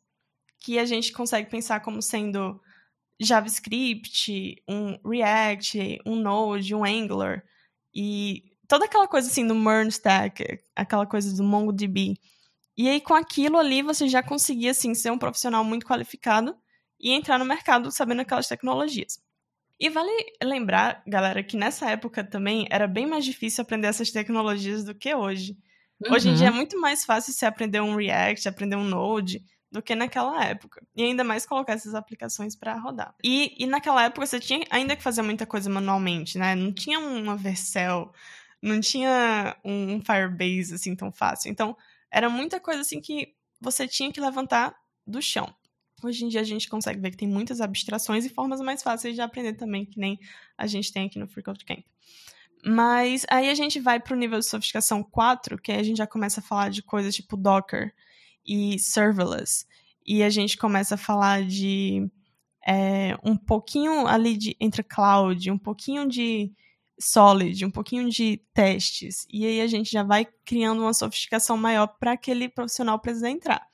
[0.61, 2.61] que a gente consegue pensar como sendo
[3.21, 7.43] JavaScript, um React, um Node, um Angular
[7.95, 12.15] e toda aquela coisa assim do Mern Stack, aquela coisa do MongoDB.
[12.77, 16.55] E aí com aquilo ali você já conseguia assim ser um profissional muito qualificado
[17.01, 19.19] e entrar no mercado sabendo aquelas tecnologias.
[19.79, 20.11] E vale
[20.43, 25.15] lembrar, galera, que nessa época também era bem mais difícil aprender essas tecnologias do que
[25.15, 25.57] hoje.
[26.01, 26.15] Uhum.
[26.15, 26.57] Hoje em dia é uhum.
[26.57, 30.83] muito mais fácil você aprender um React, aprender um Node, do que naquela época.
[30.95, 33.15] E ainda mais colocar essas aplicações para rodar.
[33.23, 36.55] E, e naquela época você tinha ainda que fazer muita coisa manualmente, né?
[36.55, 38.11] Não tinha uma Vercel,
[38.63, 41.51] não tinha um Firebase assim tão fácil.
[41.51, 41.77] Então,
[42.11, 44.75] era muita coisa assim que você tinha que levantar
[45.07, 45.55] do chão.
[46.03, 49.15] Hoje em dia a gente consegue ver que tem muitas abstrações e formas mais fáceis
[49.15, 50.19] de aprender também, que nem
[50.57, 51.85] a gente tem aqui no Freecode Camp.
[52.65, 55.99] Mas aí a gente vai para o nível de sofisticação 4, que aí a gente
[55.99, 57.95] já começa a falar de coisas tipo Docker,
[58.47, 59.67] e serverless.
[60.07, 62.09] E a gente começa a falar de
[62.67, 66.53] é, um pouquinho ali de, entre cloud, um pouquinho de
[66.99, 69.27] solid, um pouquinho de testes.
[69.31, 73.67] E aí a gente já vai criando uma sofisticação maior para aquele profissional precisar entrar.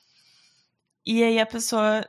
[1.04, 2.06] E aí a pessoa,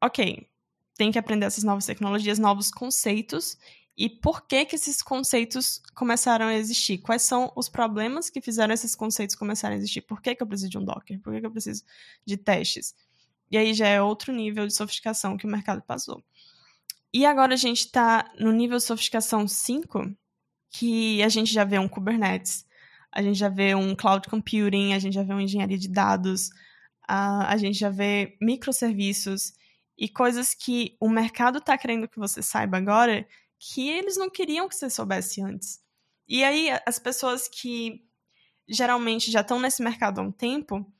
[0.00, 0.48] ok,
[0.96, 3.56] tem que aprender essas novas tecnologias, novos conceitos,
[3.96, 6.98] e por que que esses conceitos começaram a existir?
[6.98, 10.00] Quais são os problemas que fizeram esses conceitos começarem a existir?
[10.00, 11.20] Por que, que eu preciso de um Docker?
[11.20, 11.84] Por que, que eu preciso
[12.24, 12.94] de testes?
[13.50, 16.24] E aí já é outro nível de sofisticação que o mercado passou.
[17.12, 20.16] E agora a gente está no nível de sofisticação 5,
[20.70, 22.64] que a gente já vê um Kubernetes,
[23.12, 26.50] a gente já vê um cloud computing, a gente já vê uma engenharia de dados,
[27.06, 29.52] a, a gente já vê microserviços
[30.00, 34.66] e coisas que o mercado está querendo que você saiba agora que eles não queriam
[34.66, 35.78] que você soubesse antes.
[36.26, 38.02] E aí as pessoas que
[38.66, 40.90] geralmente já estão nesse mercado há um tempo,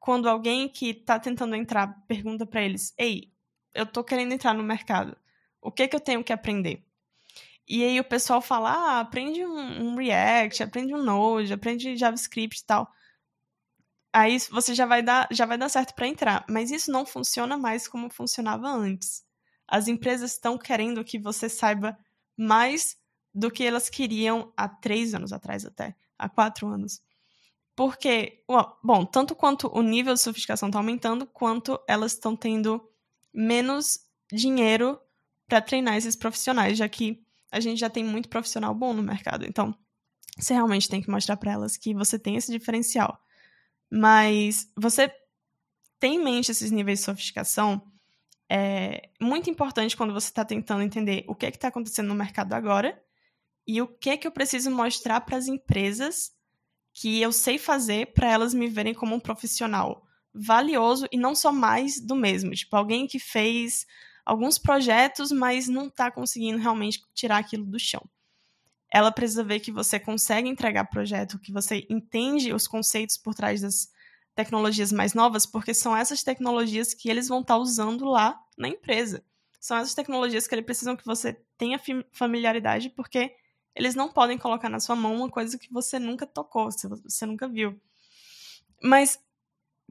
[0.00, 3.32] quando alguém que está tentando entrar pergunta para eles: "Ei,
[3.72, 5.16] eu estou querendo entrar no mercado.
[5.62, 6.84] O que que eu tenho que aprender?"
[7.68, 12.62] E aí o pessoal fala, ah, aprende um, um, React, aprende um Node, aprende JavaScript
[12.62, 12.90] e tal.
[14.12, 16.44] Aí você já vai dar, já vai dar certo para entrar.
[16.48, 19.22] Mas isso não funciona mais como funcionava antes.
[19.66, 21.96] As empresas estão querendo que você saiba
[22.36, 22.96] mais
[23.34, 27.02] do que elas queriam há três anos atrás até, há quatro anos.
[27.76, 28.42] Porque,
[28.82, 32.82] bom, tanto quanto o nível de sofisticação está aumentando, quanto elas estão tendo
[33.32, 34.00] menos
[34.32, 34.98] dinheiro
[35.46, 39.46] para treinar esses profissionais, já que a gente já tem muito profissional bom no mercado.
[39.46, 39.72] Então,
[40.36, 43.20] você realmente tem que mostrar para elas que você tem esse diferencial.
[43.90, 45.12] Mas você
[45.98, 47.82] tem em mente esses níveis de sofisticação
[48.50, 52.54] é muito importante quando você está tentando entender o que é está acontecendo no mercado
[52.54, 52.98] agora
[53.66, 56.32] e o que é que eu preciso mostrar para as empresas
[56.94, 61.52] que eu sei fazer para elas me verem como um profissional valioso e não só
[61.52, 62.52] mais do mesmo.
[62.52, 63.86] Tipo, alguém que fez
[64.24, 68.02] alguns projetos, mas não está conseguindo realmente tirar aquilo do chão.
[68.92, 73.60] Ela precisa ver que você consegue entregar projeto, que você entende os conceitos por trás
[73.60, 73.90] das
[74.34, 78.68] tecnologias mais novas, porque são essas tecnologias que eles vão estar tá usando lá na
[78.68, 79.22] empresa.
[79.60, 81.80] São essas tecnologias que eles precisam que você tenha
[82.12, 83.34] familiaridade, porque
[83.74, 87.48] eles não podem colocar na sua mão uma coisa que você nunca tocou, você nunca
[87.48, 87.78] viu.
[88.82, 89.18] Mas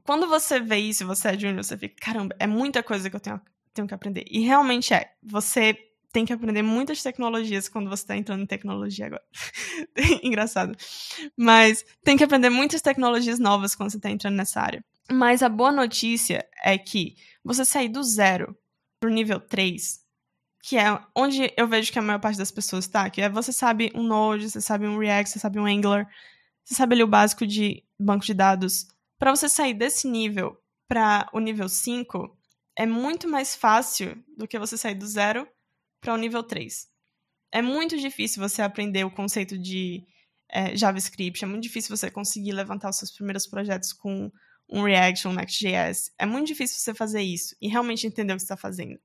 [0.04, 3.20] quando você vê isso, você é júnior, você fica, caramba, é muita coisa que eu
[3.20, 3.40] tenho
[3.78, 4.24] tenho que aprender.
[4.28, 5.12] E realmente é.
[5.22, 9.22] Você tem que aprender muitas tecnologias quando você está entrando em tecnologia agora.
[10.22, 10.76] Engraçado.
[11.36, 14.84] Mas tem que aprender muitas tecnologias novas quando você está entrando nessa área.
[15.10, 18.56] Mas a boa notícia é que você sair do zero
[19.00, 20.00] pro nível 3,
[20.62, 23.52] que é onde eu vejo que a maior parte das pessoas está, que é você
[23.52, 26.06] sabe um Node, você sabe um React, você sabe um Angular,
[26.64, 28.86] você sabe ali o básico de banco de dados.
[29.18, 32.36] Para você sair desse nível para o nível 5,
[32.76, 35.48] é muito mais fácil do que você sair do zero
[36.00, 36.88] para o nível 3.
[37.50, 40.06] É muito difícil você aprender o conceito de
[40.48, 44.30] é, JavaScript, é muito difícil você conseguir levantar os seus primeiros projetos com
[44.68, 46.12] um React um Next.js.
[46.18, 48.98] É muito difícil você fazer isso e realmente entender o que está fazendo.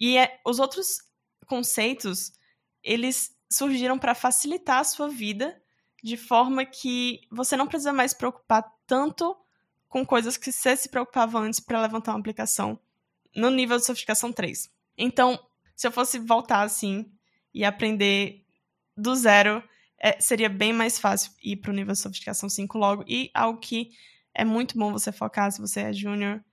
[0.00, 0.98] E é, os outros
[1.46, 2.32] conceitos,
[2.82, 5.60] eles surgiram para facilitar a sua vida
[6.02, 9.36] de forma que você não precisa mais preocupar tanto
[9.88, 12.78] com coisas que você se preocupava antes para levantar uma aplicação
[13.34, 14.70] no nível de sofisticação 3.
[14.98, 15.38] Então,
[15.74, 17.10] se eu fosse voltar assim
[17.52, 18.44] e aprender
[18.96, 19.62] do zero,
[19.98, 23.04] é, seria bem mais fácil ir para o nível de sofisticação 5 logo.
[23.08, 23.90] E algo que
[24.34, 26.44] é muito bom você focar se você é júnior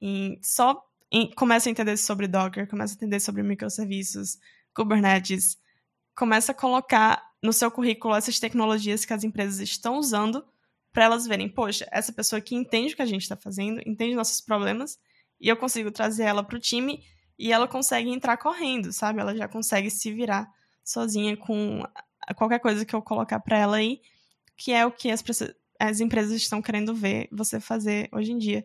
[0.00, 4.38] em só em, começa a entender sobre Docker, começa a entender sobre microserviços,
[4.74, 5.56] Kubernetes,
[6.14, 10.44] começa a colocar no seu currículo essas tecnologias que as empresas estão usando
[10.92, 14.14] para elas verem, poxa, essa pessoa aqui entende o que a gente está fazendo, entende
[14.14, 14.98] nossos problemas
[15.40, 17.02] e eu consigo trazer ela pro time
[17.38, 19.20] e ela consegue entrar correndo, sabe?
[19.20, 20.50] Ela já consegue se virar
[20.84, 21.82] sozinha com
[22.34, 24.00] qualquer coisa que eu colocar para ela aí,
[24.56, 25.22] que é o que as,
[25.78, 28.64] as empresas estão querendo ver você fazer hoje em dia.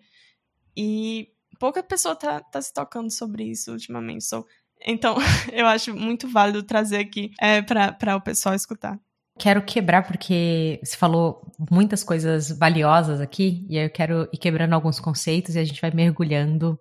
[0.76, 4.24] E pouca pessoa tá, tá se tocando sobre isso ultimamente.
[4.24, 4.46] So,
[4.86, 5.18] então,
[5.54, 9.00] eu acho muito válido trazer aqui é, para o pessoal escutar.
[9.38, 14.74] Quero quebrar, porque você falou muitas coisas valiosas aqui, e aí eu quero ir quebrando
[14.74, 16.80] alguns conceitos e a gente vai mergulhando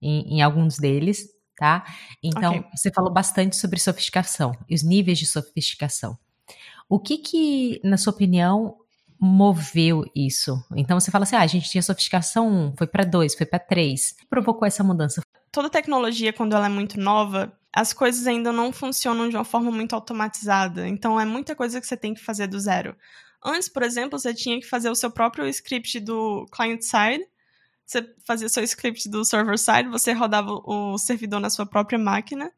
[0.00, 1.84] em, em alguns deles, tá?
[2.22, 2.70] Então, okay.
[2.74, 6.18] você falou bastante sobre sofisticação e os níveis de sofisticação.
[6.88, 8.76] O que que, na sua opinião,
[9.20, 10.64] moveu isso?
[10.74, 13.58] Então você fala assim: ah, a gente tinha sofisticação 1, foi para 2, foi para
[13.58, 14.12] 3.
[14.12, 15.20] O que provocou essa mudança?
[15.52, 19.70] Toda tecnologia, quando ela é muito nova, as coisas ainda não funcionam de uma forma
[19.70, 20.88] muito automatizada.
[20.88, 22.96] Então é muita coisa que você tem que fazer do zero.
[23.44, 27.24] Antes, por exemplo, você tinha que fazer o seu próprio script do client side.
[27.88, 32.52] Você fazia seu script do server side, você rodava o servidor na sua própria máquina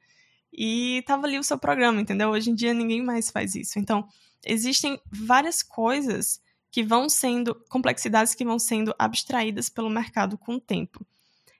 [0.52, 2.30] e tava ali o seu programa, entendeu?
[2.30, 3.78] Hoje em dia ninguém mais faz isso.
[3.78, 4.08] Então,
[4.44, 10.60] existem várias coisas que vão sendo, complexidades que vão sendo abstraídas pelo mercado com o
[10.60, 11.06] tempo.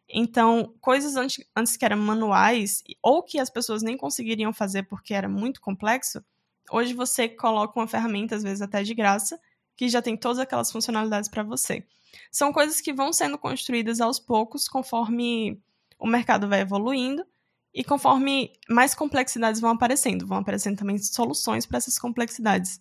[0.08, 5.14] Então, coisas antes, antes que eram manuais, ou que as pessoas nem conseguiriam fazer porque
[5.14, 6.24] era muito complexo,
[6.72, 9.40] hoje você coloca uma ferramenta, às vezes até de graça,
[9.76, 11.84] que já tem todas aquelas funcionalidades para você.
[12.30, 15.60] São coisas que vão sendo construídas aos poucos, conforme
[15.98, 17.24] o mercado vai evoluindo
[17.72, 22.80] e conforme mais complexidades vão aparecendo, vão aparecendo também soluções para essas complexidades.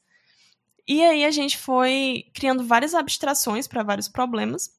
[0.87, 4.71] E aí a gente foi criando várias abstrações para vários problemas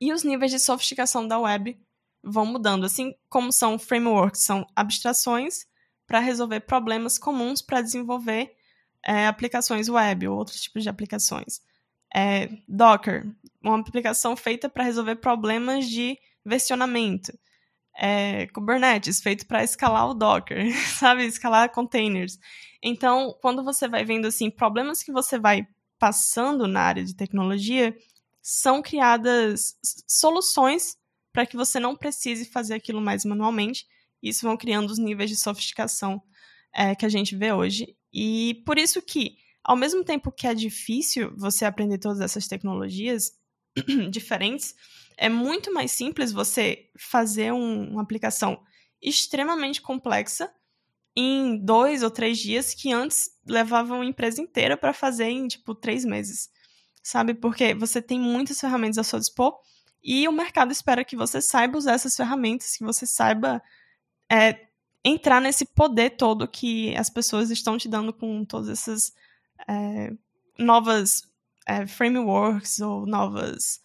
[0.00, 1.78] e os níveis de sofisticação da web
[2.22, 5.66] vão mudando, assim como são frameworks, são abstrações
[6.06, 8.54] para resolver problemas comuns para desenvolver
[9.04, 11.62] é, aplicações web ou outros tipos de aplicações.
[12.14, 13.26] É, Docker,
[13.62, 17.32] uma aplicação feita para resolver problemas de versionamento
[17.94, 21.24] é, Kubernetes, feito para escalar o Docker, sabe?
[21.24, 22.38] Escalar containers.
[22.82, 25.66] Então, quando você vai vendo assim, problemas que você vai
[25.98, 27.94] passando na área de tecnologia,
[28.40, 29.76] são criadas
[30.08, 30.96] soluções
[31.32, 33.86] para que você não precise fazer aquilo mais manualmente.
[34.22, 36.20] Isso vão criando os níveis de sofisticação
[36.74, 37.96] é, que a gente vê hoje.
[38.12, 43.38] E por isso que, ao mesmo tempo que é difícil você aprender todas essas tecnologias
[44.10, 44.74] diferentes,
[45.16, 48.62] é muito mais simples você fazer um, uma aplicação
[49.00, 50.52] extremamente complexa
[51.14, 55.74] em dois ou três dias que antes levava uma empresa inteira para fazer em tipo
[55.74, 56.50] três meses,
[57.02, 57.34] sabe?
[57.34, 59.58] Porque você tem muitas ferramentas a seu dispor
[60.02, 63.62] e o mercado espera que você saiba usar essas ferramentas, que você saiba
[64.30, 64.68] é,
[65.04, 69.12] entrar nesse poder todo que as pessoas estão te dando com todas essas
[69.68, 70.12] é,
[70.58, 71.22] novas
[71.66, 73.80] é, frameworks ou novas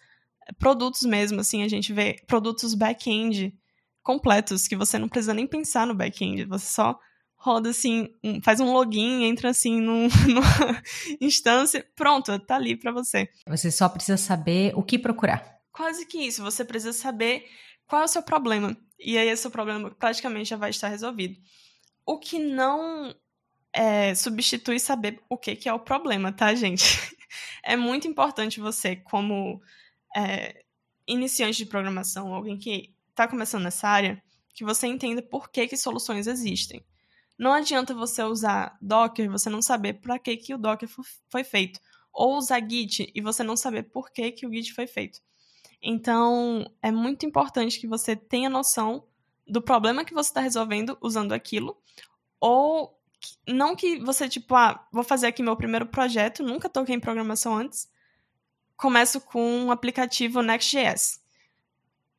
[0.58, 3.54] produtos mesmo, assim, a gente vê produtos back-end
[4.02, 6.98] completos, que você não precisa nem pensar no back-end, você só
[7.36, 10.82] roda assim, um, faz um login, entra assim num, numa
[11.20, 13.28] instância, pronto, tá ali para você.
[13.46, 15.58] Você só precisa saber o que procurar.
[15.72, 17.44] Quase que isso, você precisa saber
[17.86, 18.76] qual é o seu problema.
[18.98, 21.36] E aí esse problema praticamente já vai estar resolvido.
[22.04, 23.14] O que não
[23.78, 26.84] é, substitui saber o que, que é o problema, tá, gente?
[27.62, 29.60] É muito importante você, como
[30.16, 30.64] é,
[31.06, 34.22] iniciante de programação, alguém que está começando nessa área,
[34.54, 36.82] que você entenda por que, que soluções existem.
[37.38, 40.88] Não adianta você usar Docker e você não saber para que, que o Docker
[41.30, 41.78] foi feito.
[42.10, 45.20] Ou usar Git e você não saber por que, que o Git foi feito.
[45.82, 49.06] Então, é muito importante que você tenha noção
[49.46, 51.76] do problema que você está resolvendo usando aquilo.
[52.40, 52.97] Ou
[53.46, 57.56] não que você, tipo, ah, vou fazer aqui meu primeiro projeto, nunca toquei em programação
[57.56, 57.88] antes,
[58.76, 61.20] começo com um aplicativo Next.js.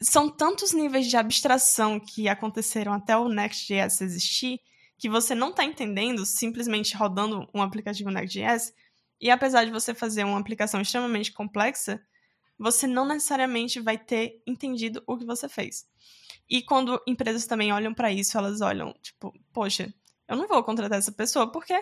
[0.01, 4.61] São tantos níveis de abstração que aconteceram até o Next.js existir
[4.97, 8.73] que você não está entendendo simplesmente rodando um aplicativo Next.js.
[9.21, 12.01] E apesar de você fazer uma aplicação extremamente complexa,
[12.57, 15.87] você não necessariamente vai ter entendido o que você fez.
[16.49, 19.93] E quando empresas também olham para isso, elas olham, tipo, poxa,
[20.29, 21.77] eu não vou contratar essa pessoa porque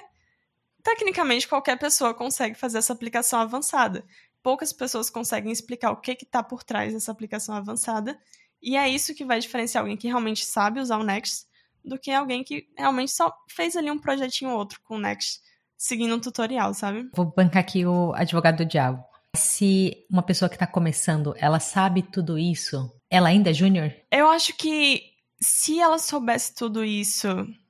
[0.82, 4.04] tecnicamente qualquer pessoa consegue fazer essa aplicação avançada
[4.48, 8.18] poucas pessoas conseguem explicar o que está por trás dessa aplicação avançada.
[8.62, 11.45] E é isso que vai diferenciar alguém que realmente sabe usar o Next
[11.84, 15.41] do que alguém que realmente só fez ali um projetinho ou outro com o Next,
[15.78, 17.10] seguindo um tutorial, sabe?
[17.14, 19.04] Vou bancar aqui o advogado do diabo.
[19.36, 23.93] Se uma pessoa que está começando, ela sabe tudo isso, ela ainda é júnior?
[24.10, 25.02] Eu acho que
[25.41, 27.28] se ela soubesse tudo isso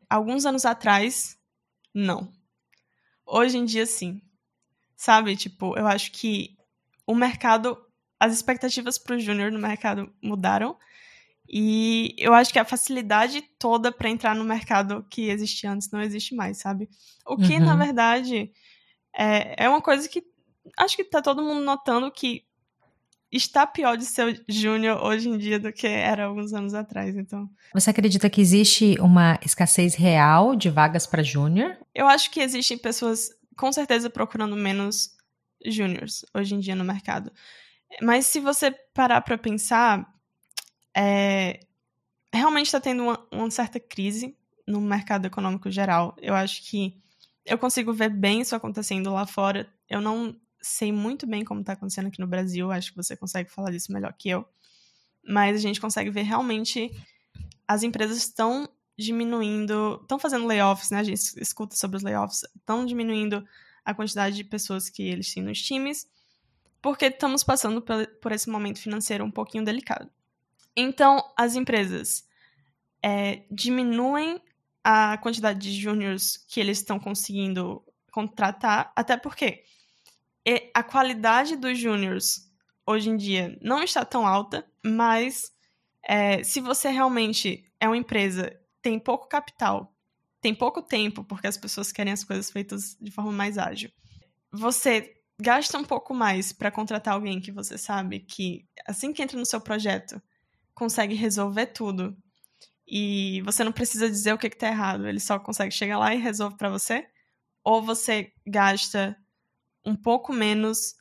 [0.09, 1.37] alguns anos atrás,
[1.93, 2.31] não.
[3.25, 4.21] Hoje em dia, sim.
[4.95, 5.35] Sabe?
[5.35, 6.57] Tipo, eu acho que
[7.05, 7.77] o mercado,
[8.19, 10.77] as expectativas para o júnior no mercado mudaram.
[11.49, 16.01] E eu acho que a facilidade toda para entrar no mercado que existia antes não
[16.01, 16.89] existe mais, sabe?
[17.25, 17.65] O que, uhum.
[17.65, 18.51] na verdade,
[19.15, 20.23] é, é uma coisa que
[20.77, 22.45] acho que tá todo mundo notando que
[23.31, 27.49] está pior de ser júnior hoje em dia do que era alguns anos atrás, então.
[27.73, 31.77] Você acredita que existe uma escassez real de vagas para júnior?
[31.93, 35.17] Eu acho que existem pessoas com certeza procurando menos
[35.65, 37.31] júniors hoje em dia no mercado.
[38.01, 40.07] Mas se você parar para pensar,
[40.95, 41.59] é,
[42.33, 46.15] realmente está tendo uma, uma, certa crise no mercado econômico geral.
[46.21, 47.01] Eu acho que
[47.45, 49.67] eu consigo ver bem isso acontecendo lá fora.
[49.89, 52.71] Eu não sei muito bem como está acontecendo aqui no Brasil.
[52.71, 54.47] Acho que você consegue falar disso melhor que eu.
[55.27, 56.91] Mas a gente consegue ver realmente
[57.67, 60.99] as empresas estão diminuindo, estão fazendo layoffs, né?
[60.99, 63.45] A gente escuta sobre os layoffs, estão diminuindo
[63.85, 66.09] a quantidade de pessoas que eles têm nos times,
[66.81, 70.09] porque estamos passando por esse momento financeiro um pouquinho delicado.
[70.75, 72.27] Então, as empresas
[73.03, 74.41] é, diminuem
[74.83, 79.63] a quantidade de júniors que eles estão conseguindo contratar, até porque
[80.73, 82.49] a qualidade dos júniors
[82.85, 85.51] hoje em dia não está tão alta, mas
[86.09, 89.93] É, se você realmente é uma empresa, tem pouco capital,
[90.39, 93.91] tem pouco tempo, porque as pessoas querem as coisas feitas de forma mais ágil.
[94.53, 99.37] Você gasta um pouco mais para contratar alguém que você sabe que, assim que entra
[99.37, 100.21] no seu projeto,
[100.73, 102.15] consegue resolver tudo.
[102.87, 106.19] E você não precisa dizer o que, está errado, ele só consegue chegar lá e
[106.19, 107.05] resolve para você.
[107.65, 109.13] Ou você gasta
[109.87, 110.95] um pouco menos,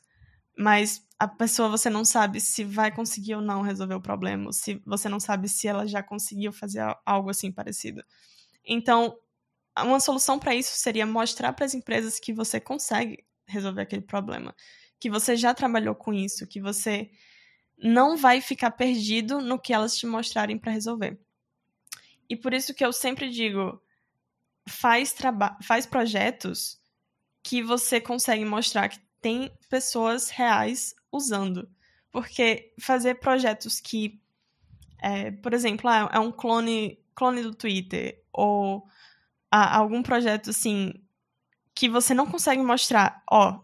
[0.57, 4.81] mas a pessoa você não sabe se vai conseguir ou não resolver o problema, se
[4.85, 8.01] você não sabe se ela já conseguiu fazer algo assim parecido.
[8.63, 9.17] Então,
[9.77, 14.55] uma solução para isso seria mostrar para as empresas que você consegue resolver aquele problema,
[14.99, 17.11] que você já trabalhou com isso, que você
[17.77, 21.19] não vai ficar perdido no que elas te mostrarem para resolver.
[22.29, 23.81] E por isso que eu sempre digo,
[24.67, 25.13] faz,
[25.61, 26.79] faz projetos
[27.47, 31.69] que você consegue mostrar que tem pessoas reais usando.
[32.11, 34.21] Porque fazer projetos que,
[35.01, 38.85] é, por exemplo, ah, é um clone, clone do Twitter, ou
[39.49, 40.93] ah, algum projeto assim,
[41.73, 43.61] que você não consegue mostrar, ó,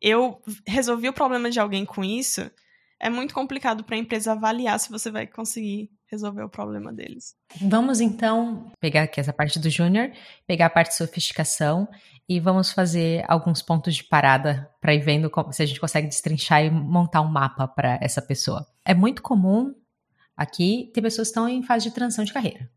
[0.00, 2.50] eu resolvi o problema de alguém com isso,
[2.98, 7.34] é muito complicado para a empresa avaliar se você vai conseguir resolver o problema deles.
[7.60, 10.10] Vamos então pegar aqui essa parte do júnior,
[10.46, 11.88] pegar a parte de sofisticação
[12.28, 16.08] e vamos fazer alguns pontos de parada para ir vendo como, se a gente consegue
[16.08, 18.66] destrinchar e montar um mapa para essa pessoa.
[18.84, 19.74] É muito comum
[20.36, 22.70] aqui ter pessoas que estão em fase de transição de carreira.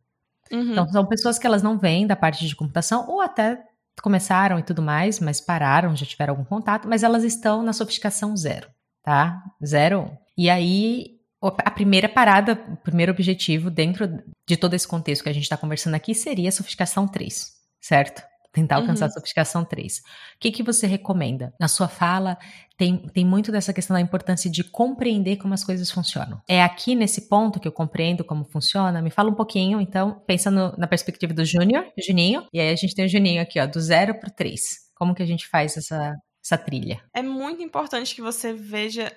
[0.52, 0.72] Uhum.
[0.72, 3.64] Então, são pessoas que elas não vêm da parte de computação ou até
[4.02, 8.36] começaram e tudo mais, mas pararam, já tiveram algum contato, mas elas estão na sofisticação
[8.36, 8.70] zero,
[9.04, 9.44] tá?
[9.64, 10.10] Zero.
[10.38, 14.08] E aí a primeira parada, o primeiro objetivo dentro
[14.48, 18.22] de todo esse contexto que a gente está conversando aqui seria a sofisticação 3, certo?
[18.52, 19.12] Tentar alcançar uhum.
[19.12, 20.00] a sofisticação 3.
[20.00, 20.02] O
[20.40, 21.54] que, que você recomenda?
[21.60, 22.38] Na sua fala,
[22.76, 26.42] tem, tem muito dessa questão da importância de compreender como as coisas funcionam.
[26.48, 29.02] É aqui nesse ponto que eu compreendo como funciona?
[29.02, 32.96] Me fala um pouquinho, então, pensando na perspectiva do Júnior, Juninho, e aí a gente
[32.96, 34.90] tem o Juninho aqui, ó, do zero para o 3.
[34.96, 37.02] Como que a gente faz essa, essa trilha?
[37.14, 39.16] É muito importante que você veja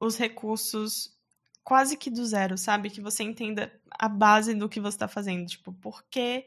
[0.00, 1.12] os recursos
[1.64, 2.90] quase que do zero, sabe?
[2.90, 5.46] Que você entenda a base do que você está fazendo.
[5.46, 6.44] Tipo, por que,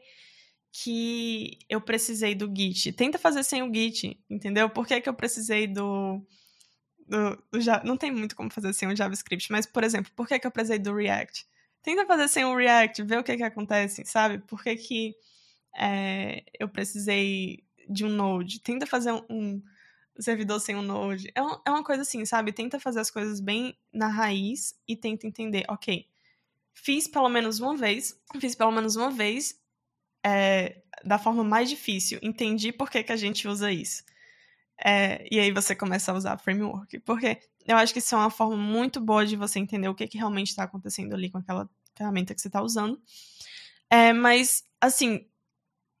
[0.72, 2.92] que eu precisei do Git?
[2.92, 4.68] Tenta fazer sem o Git, entendeu?
[4.68, 6.20] Por que, que eu precisei do.
[7.06, 10.38] do, do não tem muito como fazer sem o JavaScript, mas, por exemplo, por que,
[10.38, 11.46] que eu precisei do React?
[11.82, 14.38] Tenta fazer sem o React, ver o que, que acontece, sabe?
[14.38, 15.14] Por que, que
[15.76, 18.60] é, eu precisei de um Node?
[18.60, 19.62] Tenta fazer um
[20.18, 21.30] servidor sem um Node.
[21.34, 22.52] É, um, é uma coisa assim, sabe?
[22.52, 26.06] Tenta fazer as coisas bem na raiz e tenta entender, ok,
[26.72, 29.58] fiz pelo menos uma vez, fiz pelo menos uma vez
[30.24, 34.02] é, da forma mais difícil, entendi por que, que a gente usa isso.
[34.84, 36.98] É, e aí você começa a usar framework.
[37.00, 40.06] Porque eu acho que isso é uma forma muito boa de você entender o que,
[40.06, 43.00] que realmente está acontecendo ali com aquela ferramenta que você está usando.
[43.90, 45.26] É, mas, assim,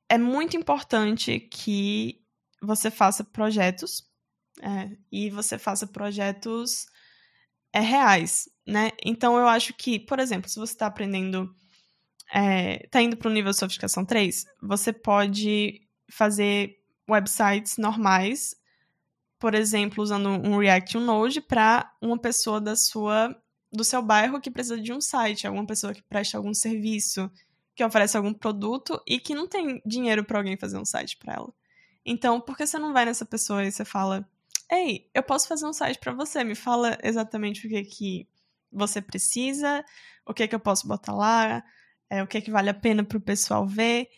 [0.08, 2.20] é muito importante que
[2.62, 4.04] você faça projetos
[4.62, 6.86] é, e você faça projetos
[7.72, 8.90] é, reais, né?
[9.04, 11.54] Então eu acho que, por exemplo, se você está aprendendo,
[12.26, 16.76] está é, indo para o nível de sofisticação 3, você pode fazer
[17.08, 18.54] websites normais,
[19.38, 23.36] por exemplo, usando um React um Node para uma pessoa da sua
[23.72, 27.30] do seu bairro que precisa de um site, alguma pessoa que presta algum serviço,
[27.74, 31.34] que oferece algum produto e que não tem dinheiro para alguém fazer um site para
[31.34, 31.52] ela.
[32.06, 34.26] Então, por que você não vai nessa pessoa e você fala:
[34.70, 38.28] Ei, eu posso fazer um site para você, me fala exatamente o que, que
[38.70, 39.84] você precisa,
[40.24, 41.64] o que, que eu posso botar lá,
[42.08, 44.08] é, o que, que vale a pena para o pessoal ver.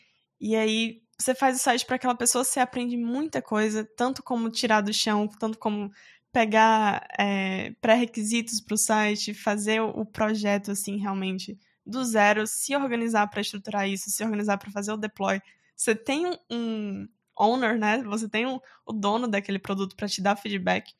[0.41, 4.51] E aí você faz o site para aquela pessoa, você aprende muita coisa, tanto como
[4.51, 5.91] tirar do chão, tanto como
[6.32, 13.26] pegar é, pré-requisitos para o site, fazer o projeto assim realmente do zero, se organizar
[13.28, 15.41] para estruturar isso, se organizar para fazer o deploy.
[15.74, 17.09] Você tem um,
[17.39, 18.03] owner, né?
[18.05, 20.93] Você tem um, o dono daquele produto para te dar feedback.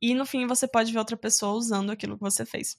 [0.00, 2.76] E no fim você pode ver outra pessoa usando aquilo que você fez.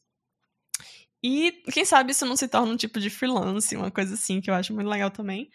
[1.23, 4.49] E quem sabe isso não se torna um tipo de freelance, uma coisa assim, que
[4.49, 5.49] eu acho muito legal também.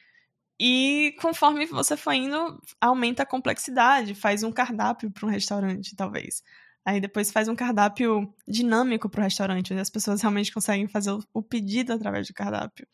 [0.59, 6.43] E conforme você for indo, aumenta a complexidade, faz um cardápio para um restaurante, talvez.
[6.85, 11.17] Aí depois faz um cardápio dinâmico para o restaurante, onde as pessoas realmente conseguem fazer
[11.33, 12.87] o pedido através do cardápio.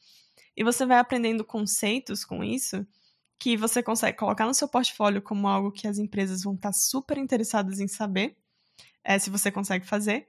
[0.56, 2.86] E você vai aprendendo conceitos com isso
[3.38, 7.18] que você consegue colocar no seu portfólio como algo que as empresas vão estar super
[7.18, 8.36] interessadas em saber,
[9.04, 10.26] é, se você consegue fazer.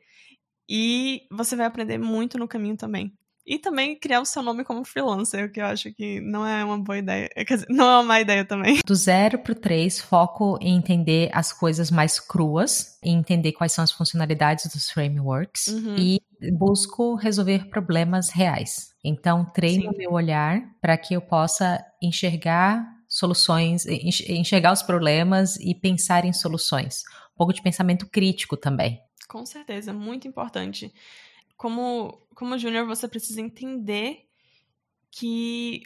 [0.70, 3.14] E você vai aprender muito no caminho também.
[3.49, 6.66] E também criar o seu nome como freelancer, o que eu acho que não é
[6.66, 7.30] uma boa ideia.
[7.30, 8.82] Quer dizer, não é uma ideia também.
[8.86, 13.86] Do zero pro três, foco em entender as coisas mais cruas, em entender quais são
[13.86, 15.95] as funcionalidades dos frameworks Uhum.
[15.97, 16.20] e
[16.51, 18.89] busco resolver problemas reais.
[19.01, 19.97] Então, treino Sim.
[19.97, 22.86] meu olhar para que eu possa enxergar
[23.18, 27.03] soluções, enx- enxergar os problemas e pensar em soluções.
[27.34, 28.99] Um pouco de pensamento crítico também.
[29.28, 30.93] Com certeza, muito importante.
[31.55, 34.26] Como, como júnior, você precisa entender
[35.11, 35.82] que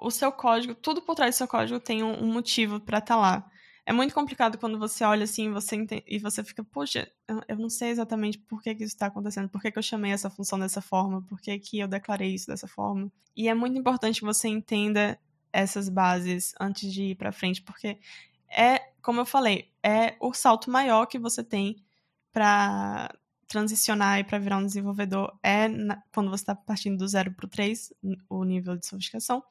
[0.00, 3.16] o seu código, tudo por trás do seu código tem um, um motivo para estar
[3.16, 3.50] lá.
[3.84, 7.56] É muito complicado quando você olha assim você ente- e você fica, poxa, eu, eu
[7.56, 10.28] não sei exatamente por que, que isso está acontecendo, por que, que eu chamei essa
[10.28, 13.10] função dessa forma, por que, que eu declarei isso dessa forma.
[13.36, 15.18] E é muito importante que você entenda
[15.56, 17.98] essas bases antes de ir para frente, porque
[18.50, 21.76] é, como eu falei, é o salto maior que você tem
[22.32, 23.14] para
[23.48, 27.46] transicionar e para virar um desenvolvedor é na- quando você está partindo do zero para
[27.46, 27.92] o 3,
[28.28, 29.42] o nível de sofisticação,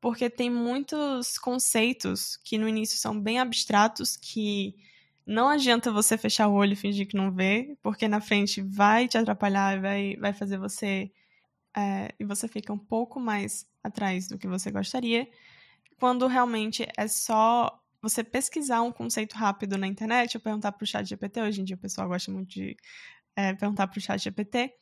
[0.00, 4.74] porque tem muitos conceitos que no início são bem abstratos, que
[5.26, 9.08] não adianta você fechar o olho e fingir que não vê, porque na frente vai
[9.08, 11.10] te atrapalhar vai, vai fazer você.
[11.78, 15.28] É, e você fica um pouco mais atrás do que você gostaria,
[16.00, 20.86] quando realmente é só você pesquisar um conceito rápido na internet ou perguntar para o
[20.86, 21.40] chat GPT.
[21.40, 22.76] Hoje em dia o pessoal gosta muito de
[23.36, 24.72] é, perguntar para o chat GPT.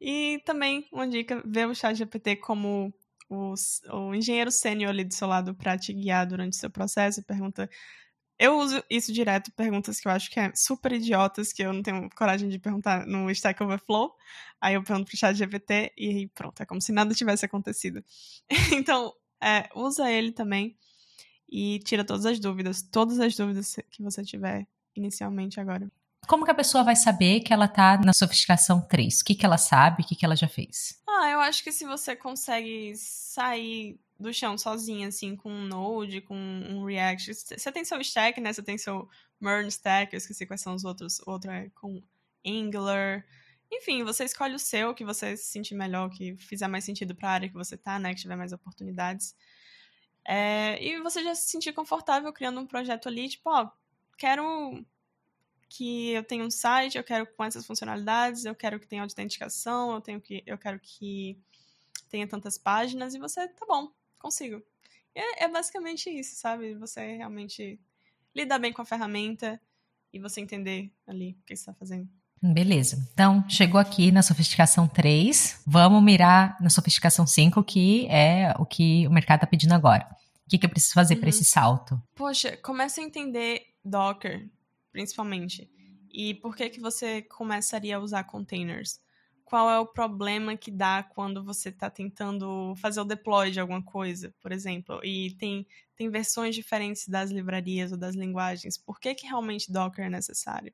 [0.00, 2.92] E também uma dica, ver o chat GPT como
[3.28, 3.54] o,
[3.92, 7.22] o engenheiro sênior ali do seu lado para te guiar durante o seu processo.
[7.24, 7.68] Pergunta.
[8.38, 11.82] Eu uso isso direto, perguntas que eu acho que é super idiotas, que eu não
[11.82, 14.14] tenho coragem de perguntar no Stack Overflow.
[14.60, 18.04] Aí eu pergunto pro chat GPT e pronto, é como se nada tivesse acontecido.
[18.72, 19.12] então,
[19.42, 20.76] é, usa ele também
[21.50, 24.66] e tira todas as dúvidas, todas as dúvidas que você tiver
[24.96, 25.90] inicialmente agora.
[26.26, 29.20] Como que a pessoa vai saber que ela tá na sofisticação 3?
[29.20, 31.00] O que, que ela sabe, o que, que ela já fez?
[31.08, 36.20] Ah, eu acho que se você consegue sair do chão sozinha, assim, com um Node,
[36.20, 38.52] com um React, você tem seu stack, né?
[38.52, 39.08] Você tem seu
[39.40, 41.18] Merge Stack, eu esqueci quais são os outros.
[41.26, 42.02] O outro é com
[42.46, 43.26] Angular.
[43.70, 47.28] Enfim, você escolhe o seu, que você se sentir melhor, que fizer mais sentido para
[47.28, 48.14] a área que você tá, né?
[48.14, 49.34] Que tiver mais oportunidades.
[50.24, 53.70] É, e você já se sentir confortável criando um projeto ali, tipo, ó,
[54.16, 54.84] quero
[55.68, 59.94] que eu tenha um site, eu quero com essas funcionalidades, eu quero que tenha autenticação,
[59.94, 61.40] eu, tenho que, eu quero que
[62.10, 63.90] tenha tantas páginas, e você, tá bom,
[64.22, 64.62] consigo.
[65.14, 66.74] É, é basicamente isso, sabe?
[66.76, 67.78] Você realmente
[68.34, 69.60] lidar bem com a ferramenta
[70.12, 72.08] e você entender ali o que você está fazendo.
[72.42, 73.08] Beleza.
[73.12, 75.62] Então, chegou aqui na sofisticação 3.
[75.66, 80.08] Vamos mirar na sofisticação 5, que é o que o mercado está pedindo agora.
[80.46, 81.20] O que, que eu preciso fazer Uhum.
[81.20, 82.02] para esse salto?
[82.16, 84.48] Poxa, comece a entender Docker,
[84.90, 85.70] principalmente.
[86.12, 89.00] E por que que você começaria a usar containers?
[89.52, 93.82] Qual é o problema que dá quando você está tentando fazer o deploy de alguma
[93.82, 94.98] coisa, por exemplo?
[95.04, 98.78] E tem, tem versões diferentes das livrarias ou das linguagens.
[98.78, 100.72] Por que, que realmente Docker é necessário?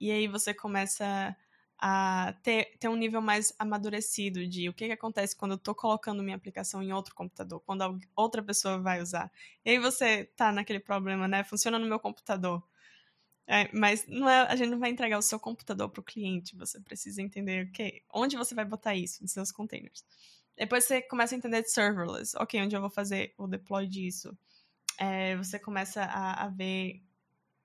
[0.00, 1.36] E aí você começa
[1.78, 5.74] a ter, ter um nível mais amadurecido de o que, que acontece quando eu estou
[5.74, 9.30] colocando minha aplicação em outro computador, quando outra pessoa vai usar.
[9.62, 11.44] E aí você tá naquele problema, né?
[11.44, 12.62] Funciona no meu computador.
[13.46, 16.56] É, mas não é, a gente não vai entregar o seu computador para o cliente.
[16.56, 20.04] Você precisa entender okay, onde você vai botar isso nos seus containers.
[20.56, 22.36] Depois você começa a entender de serverless.
[22.38, 24.36] Ok, onde eu vou fazer o deploy disso?
[24.98, 27.02] É, você começa a, a ver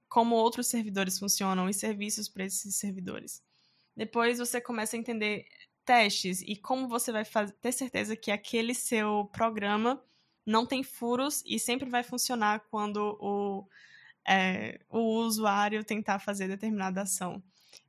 [0.09, 3.41] como outros servidores funcionam e serviços para esses servidores.
[3.95, 5.45] Depois você começa a entender
[5.85, 7.23] testes e como você vai
[7.61, 10.03] ter certeza que aquele seu programa
[10.45, 13.65] não tem furos e sempre vai funcionar quando o,
[14.27, 17.41] é, o usuário tentar fazer determinada ação.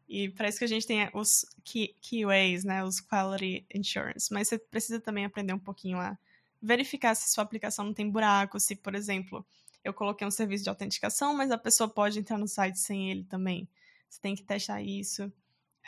[0.09, 4.33] E para isso que a gente tem os QAs, né, os Quality Insurance.
[4.33, 6.19] Mas você precisa também aprender um pouquinho a
[6.61, 9.45] verificar se sua aplicação não tem buraco, se, por exemplo,
[9.83, 13.25] eu coloquei um serviço de autenticação, mas a pessoa pode entrar no site sem ele
[13.25, 13.69] também.
[14.09, 15.33] Você tem que testar isso.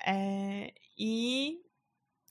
[0.04, 1.60] É, e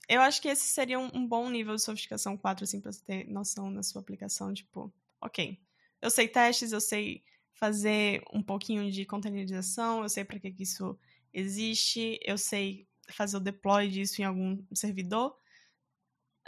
[0.08, 3.02] eu acho que esse seria um, um, bom nível de sofisticação 4, assim, pra você
[3.02, 4.52] ter noção na sua aplicação.
[4.52, 5.58] Tipo, ok,
[6.02, 7.22] eu sei testes, eu sei
[7.54, 10.98] fazer um pouquinho de containerização, eu sei para que, que isso
[11.32, 15.36] existe, eu sei fazer o deploy disso em algum servidor.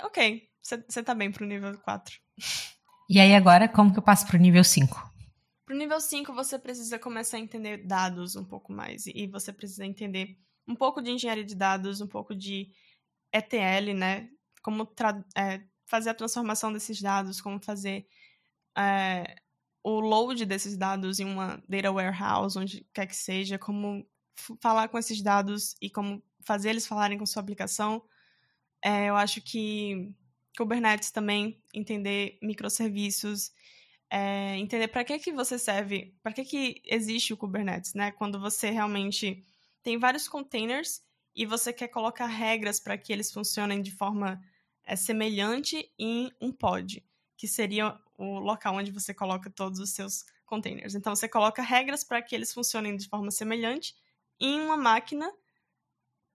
[0.02, 2.18] Ok, você tá bem pro nível 4.
[3.08, 5.14] E aí agora, como que eu passo pro nível 5?
[5.64, 9.06] Pro nível 5, você precisa começar a entender dados um pouco mais.
[9.06, 12.70] E você precisa entender um pouco de engenharia de dados, um pouco de
[13.32, 14.28] ETL, né?
[14.62, 14.88] Como
[15.36, 18.06] é, fazer a transformação desses dados, como fazer
[18.76, 19.36] é,
[19.88, 24.04] o load desses dados em uma data warehouse, onde quer que seja, como
[24.60, 28.02] falar com esses dados e como fazer eles falarem com sua aplicação.
[28.82, 30.12] É, eu acho que
[30.58, 33.52] Kubernetes também, entender microserviços,
[34.10, 38.10] é, entender para que, que você serve, para que, que existe o Kubernetes, né?
[38.10, 39.46] Quando você realmente
[39.84, 41.00] tem vários containers
[41.32, 44.42] e você quer colocar regras para que eles funcionem de forma
[44.84, 47.06] é, semelhante em um pod,
[47.36, 50.94] que seria o local onde você coloca todos os seus containers.
[50.94, 53.94] Então, você coloca regras para que eles funcionem de forma semelhante
[54.40, 55.30] em uma máquina,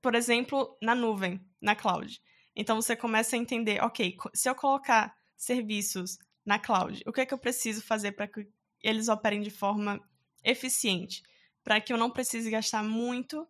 [0.01, 2.21] por exemplo, na nuvem, na cloud.
[2.55, 7.25] Então, você começa a entender, ok, se eu colocar serviços na cloud, o que é
[7.25, 8.47] que eu preciso fazer para que
[8.81, 10.01] eles operem de forma
[10.43, 11.23] eficiente?
[11.63, 13.47] Para que eu não precise gastar muito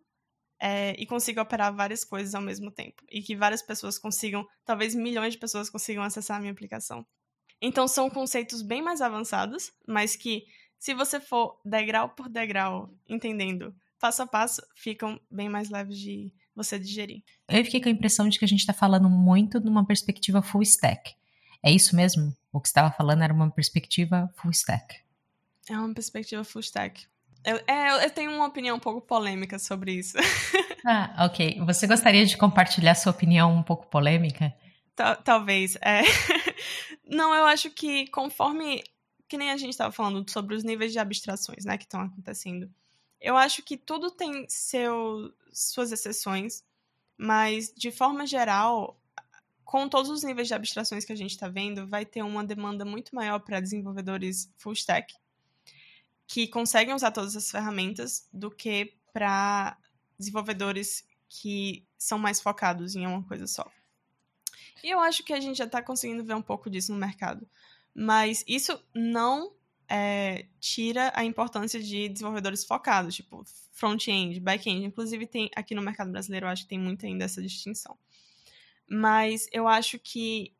[0.60, 3.02] é, e consiga operar várias coisas ao mesmo tempo.
[3.10, 7.04] E que várias pessoas consigam, talvez milhões de pessoas consigam acessar a minha aplicação.
[7.62, 10.44] Então são conceitos bem mais avançados, mas que
[10.80, 16.32] se você for degrau por degrau entendendo passo a passo, ficam bem mais leves de
[16.56, 17.22] você digerir.
[17.48, 20.62] Eu fiquei com a impressão de que a gente está falando muito numa perspectiva full
[20.62, 21.14] stack.
[21.62, 22.36] É isso mesmo?
[22.52, 24.96] O que você estava falando era uma perspectiva full stack.
[25.70, 27.06] É uma perspectiva full stack.
[27.44, 30.18] Eu, é, eu tenho uma opinião um pouco polêmica sobre isso.
[30.84, 31.60] ah, ok.
[31.64, 34.52] Você gostaria de compartilhar sua opinião um pouco polêmica?
[35.24, 35.76] Talvez.
[35.80, 36.02] É.
[37.12, 38.82] Não, eu acho que conforme.
[39.28, 42.70] Que nem a gente estava falando sobre os níveis de abstrações né, que estão acontecendo.
[43.20, 46.64] Eu acho que tudo tem seu, suas exceções,
[47.16, 49.00] mas de forma geral,
[49.64, 52.84] com todos os níveis de abstrações que a gente está vendo, vai ter uma demanda
[52.84, 55.14] muito maior para desenvolvedores full stack
[56.26, 59.76] que conseguem usar todas as ferramentas do que para
[60.18, 63.70] desenvolvedores que são mais focados em uma coisa só.
[64.82, 67.46] E eu acho que a gente já está conseguindo ver um pouco disso no mercado.
[67.94, 69.52] Mas isso não
[69.88, 74.86] é, tira a importância de desenvolvedores focados, tipo front-end, back-end.
[74.86, 77.98] Inclusive, tem aqui no mercado brasileiro, eu acho que tem muito ainda essa distinção.
[78.88, 80.54] Mas eu acho que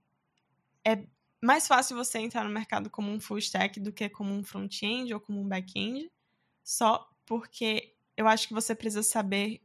[0.84, 1.04] é
[1.40, 5.12] mais fácil você entrar no mercado como um full stack do que como um front-end
[5.12, 6.10] ou como um back-end,
[6.62, 9.62] só porque eu acho que você precisa saber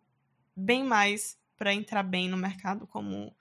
[0.56, 3.36] bem mais para entrar bem no mercado como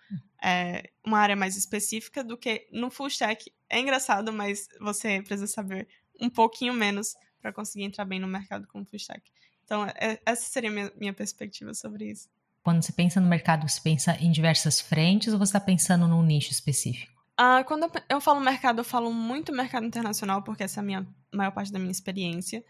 [0.47, 3.53] é, uma área mais específica do que no full stack.
[3.69, 5.89] É engraçado, mas você precisa saber
[6.21, 9.23] um pouquinho menos para conseguir entrar bem no mercado como full stack.
[9.65, 12.29] Então, é, essa seria a minha, minha perspectiva sobre isso.
[12.63, 16.23] Quando você pensa no mercado, você pensa em diversas frentes ou você está pensando num
[16.23, 17.13] nicho específico?
[17.39, 20.85] Uh, quando eu, eu falo mercado, eu falo muito mercado internacional, porque essa é a
[20.85, 22.65] minha maior parte da minha experiência.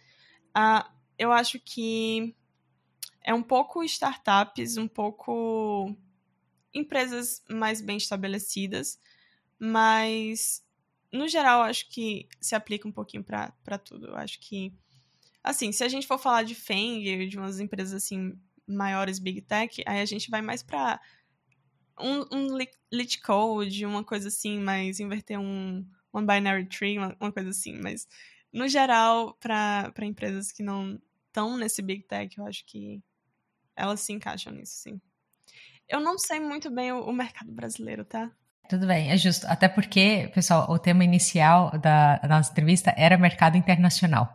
[0.57, 2.35] Uh, eu acho que
[3.23, 5.95] é um pouco startups, um pouco
[6.77, 9.01] empresas mais bem estabelecidas,
[9.59, 10.65] mas
[11.13, 14.09] no geral acho que se aplica um pouquinho para tudo.
[14.09, 14.73] Eu acho que
[15.43, 19.83] assim, se a gente for falar de Feng, de umas empresas assim maiores big tech,
[19.87, 21.01] aí a gente vai mais para
[21.99, 22.59] um, um
[22.93, 27.79] lit code, uma coisa assim, mas inverter um one binary tree, uma, uma coisa assim,
[27.81, 28.09] mas
[28.53, 33.03] no geral para empresas que não estão nesse big tech, eu acho que
[33.77, 35.01] elas se encaixam nisso, sim.
[35.89, 38.31] Eu não sei muito bem o, o mercado brasileiro, tá?
[38.69, 39.47] Tudo bem, é justo.
[39.47, 44.35] Até porque, pessoal, o tema inicial da, da nossa entrevista era mercado internacional.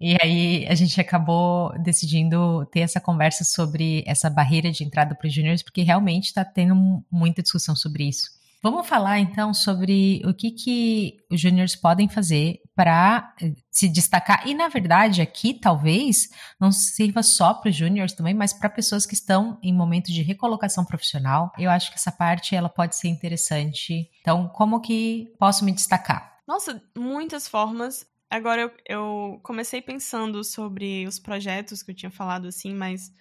[0.00, 5.26] E aí a gente acabou decidindo ter essa conversa sobre essa barreira de entrada para
[5.26, 8.28] os juniors, porque realmente está tendo muita discussão sobre isso.
[8.64, 14.48] Vamos falar então sobre o que, que os juniors podem fazer para eh, se destacar.
[14.48, 19.04] E na verdade, aqui talvez não sirva só para os juniors também, mas para pessoas
[19.04, 21.52] que estão em momento de recolocação profissional.
[21.58, 24.08] Eu acho que essa parte ela pode ser interessante.
[24.22, 26.38] Então, como que posso me destacar?
[26.48, 28.06] Nossa, muitas formas.
[28.30, 33.12] Agora eu, eu comecei pensando sobre os projetos que eu tinha falado assim, mas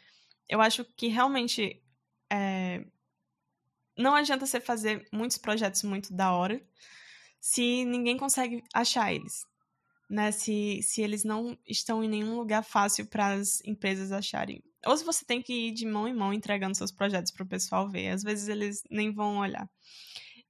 [0.47, 1.83] eu acho que realmente
[2.31, 2.85] é,
[3.97, 6.61] não adianta você fazer muitos projetos muito da hora
[7.39, 9.45] se ninguém consegue achar eles.
[10.09, 14.61] Né, se, se eles não estão em nenhum lugar fácil para as empresas acharem.
[14.85, 17.47] Ou se você tem que ir de mão em mão entregando seus projetos para o
[17.47, 18.09] pessoal ver.
[18.09, 19.67] Às vezes eles nem vão olhar.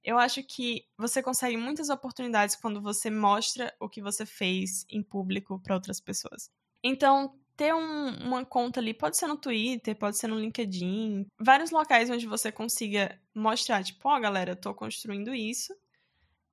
[0.02, 5.02] Eu acho que você consegue muitas oportunidades quando você mostra o que você fez em
[5.02, 6.50] público para outras pessoas.
[6.82, 11.70] Então, ter um, uma conta ali, pode ser no Twitter, pode ser no LinkedIn, vários
[11.70, 15.74] locais onde você consiga mostrar, tipo, ó, oh, galera, eu tô construindo isso.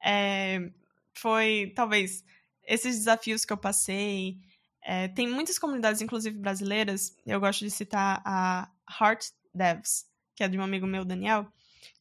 [0.04, 0.72] É,
[1.14, 2.24] foi, talvez,
[2.64, 4.38] esses desafios que eu passei.
[4.84, 10.48] É, tem muitas comunidades, inclusive brasileiras, eu gosto de citar a Heart Devs, que é
[10.48, 11.52] de um amigo meu, Daniel,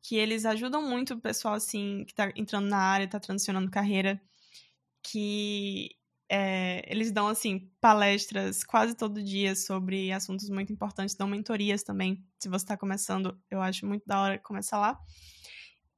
[0.03, 4.21] que eles ajudam muito o pessoal, assim, que tá entrando na área, tá transicionando carreira,
[5.03, 5.91] que
[6.33, 12.25] é, eles dão, assim, palestras quase todo dia sobre assuntos muito importantes, dão mentorias também.
[12.39, 14.97] Se você está começando, eu acho muito da hora começar lá.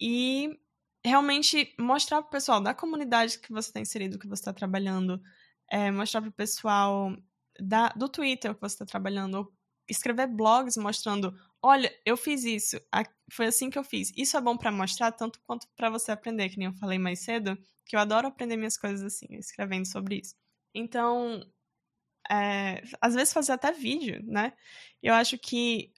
[0.01, 0.59] E
[1.05, 5.21] realmente mostrar para o pessoal da comunidade que você está inserido, que você está trabalhando,
[5.71, 7.15] é, mostrar para o pessoal
[7.61, 9.53] da, do Twitter que você está trabalhando,
[9.87, 12.81] escrever blogs mostrando, olha, eu fiz isso,
[13.31, 14.13] foi assim que eu fiz.
[14.17, 17.21] Isso é bom para mostrar tanto quanto para você aprender, que nem eu falei mais
[17.21, 17.57] cedo
[17.87, 20.35] que eu adoro aprender minhas coisas assim, escrevendo sobre isso.
[20.75, 21.43] Então,
[22.31, 24.53] é, às vezes fazer até vídeo, né?
[25.03, 25.93] Eu acho que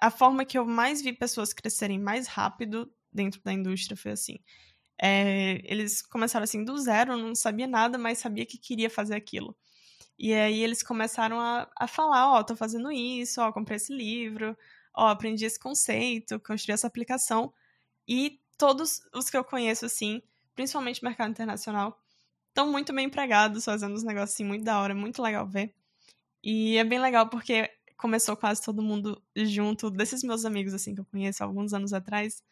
[0.00, 4.38] a forma que eu mais vi pessoas crescerem mais rápido dentro da indústria foi assim.
[5.02, 9.56] É, eles começaram assim do zero, não sabia nada, mas sabia que queria fazer aquilo.
[10.22, 13.90] E aí eles começaram a, a falar, ó, oh, tô fazendo isso, ó, comprei esse
[13.90, 14.54] livro,
[14.94, 17.54] ó, aprendi esse conceito, construí essa aplicação.
[18.06, 20.22] E todos os que eu conheço, assim,
[20.54, 21.98] principalmente mercado internacional,
[22.48, 25.74] estão muito bem empregados, fazendo uns negócios assim, muito da hora, muito legal ver.
[26.44, 31.00] E é bem legal porque começou quase todo mundo junto, desses meus amigos, assim, que
[31.00, 32.42] eu conheço alguns anos atrás.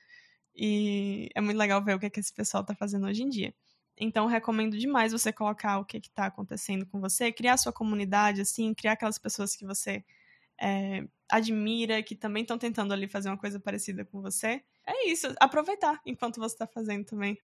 [0.57, 3.29] E é muito legal ver o que, é que esse pessoal está fazendo hoje em
[3.29, 3.55] dia.
[4.01, 8.73] Então, recomendo demais você colocar o que está acontecendo com você, criar sua comunidade, assim,
[8.73, 10.05] criar aquelas pessoas que você
[10.61, 14.63] é, admira, que também estão tentando ali fazer uma coisa parecida com você.
[14.87, 17.39] É isso, aproveitar enquanto você está fazendo também.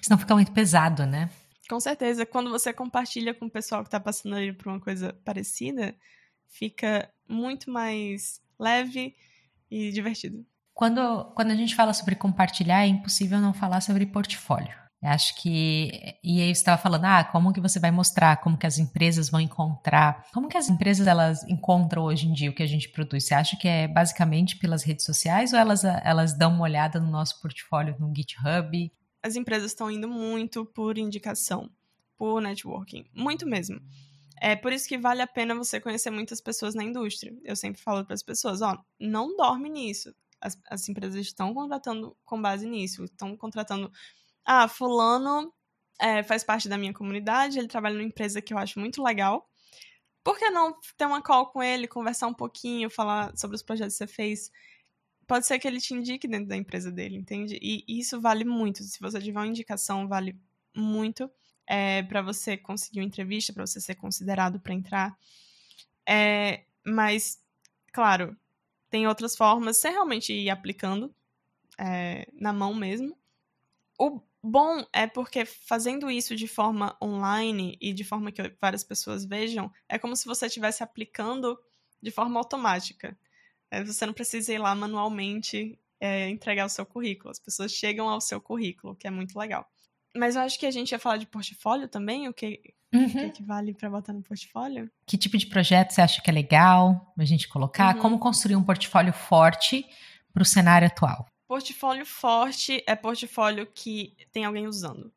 [0.00, 1.30] Senão fica muito pesado, né?
[1.68, 2.26] Com certeza.
[2.26, 5.94] Quando você compartilha com o pessoal que está passando ali por uma coisa parecida,
[6.48, 9.14] fica muito mais leve
[9.70, 10.44] e divertido.
[10.74, 14.79] Quando, quando a gente fala sobre compartilhar, é impossível não falar sobre portfólio.
[15.02, 15.90] Acho que
[16.22, 19.30] e aí você estava falando, ah, como que você vai mostrar, como que as empresas
[19.30, 22.88] vão encontrar, como que as empresas elas encontram hoje em dia o que a gente
[22.90, 23.24] produz?
[23.24, 27.10] Você acha que é basicamente pelas redes sociais ou elas elas dão uma olhada no
[27.10, 28.90] nosso portfólio no GitHub?
[29.22, 31.70] as empresas estão indo muito por indicação,
[32.16, 33.80] por networking, muito mesmo.
[34.40, 37.36] É por isso que vale a pena você conhecer muitas pessoas na indústria.
[37.44, 40.14] Eu sempre falo para as pessoas, ó, não dorme nisso.
[40.40, 43.92] As, as empresas estão contratando com base nisso, estão contratando,
[44.44, 45.52] ah, fulano
[46.00, 49.48] é, faz parte da minha comunidade, ele trabalha numa empresa que eu acho muito legal.
[50.22, 53.94] Por que não ter uma call com ele, conversar um pouquinho, falar sobre os projetos
[53.94, 54.50] que você fez?
[55.30, 57.56] pode ser que ele te indique dentro da empresa dele, entende?
[57.62, 58.82] E isso vale muito.
[58.82, 60.36] Se você tiver uma indicação, vale
[60.74, 61.30] muito
[61.68, 65.16] é, para você conseguir uma entrevista, para você ser considerado para entrar.
[66.04, 67.40] É, mas,
[67.92, 68.36] claro,
[68.90, 69.76] tem outras formas.
[69.76, 71.14] Você realmente ir aplicando
[71.78, 73.16] é, na mão mesmo.
[73.96, 79.24] O bom é porque fazendo isso de forma online e de forma que várias pessoas
[79.24, 81.58] vejam, é como se você estivesse aplicando
[82.02, 83.16] de forma automática.
[83.70, 87.30] É, você não precisa ir lá manualmente é, entregar o seu currículo.
[87.30, 89.68] As pessoas chegam ao seu currículo, que é muito legal.
[90.16, 92.60] Mas eu acho que a gente ia falar de portfólio também, o que,
[92.92, 93.04] uhum.
[93.04, 94.90] o que, é que vale para botar no portfólio.
[95.06, 97.94] Que tipo de projeto você acha que é legal a gente colocar?
[97.94, 98.02] Uhum.
[98.02, 99.86] Como construir um portfólio forte
[100.32, 101.29] para o cenário atual?
[101.50, 105.12] Portfólio forte é portfólio que tem alguém usando.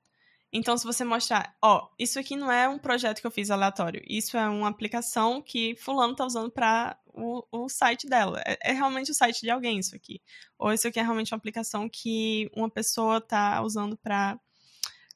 [0.51, 4.01] Então, se você mostrar, ó, isso aqui não é um projeto que eu fiz aleatório,
[4.07, 8.41] isso é uma aplicação que fulano tá usando para o, o site dela.
[8.47, 10.19] É, é, realmente o site de alguém isso aqui.
[10.57, 14.39] Ou isso aqui é realmente uma aplicação que uma pessoa tá usando para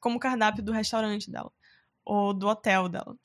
[0.00, 1.50] como cardápio do restaurante dela
[2.04, 3.18] ou do hotel dela.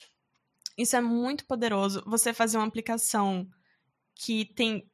[0.76, 2.02] Isso é muito poderoso.
[2.08, 3.48] Você fazer uma aplicação
[4.16, 4.90] que tem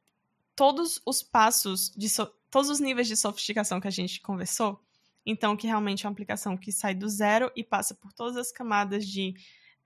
[0.55, 4.79] todos os passos de so todos os níveis de sofisticação que a gente conversou
[5.25, 8.51] então, que realmente é uma aplicação que sai do zero e passa por todas as
[8.51, 9.35] camadas de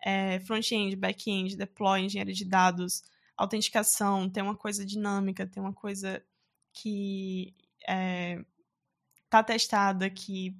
[0.01, 3.03] é, front-end, back-end, deploy, engenharia de dados,
[3.35, 6.23] autenticação, tem uma coisa dinâmica, tem uma coisa
[6.73, 10.55] que está é, testada, que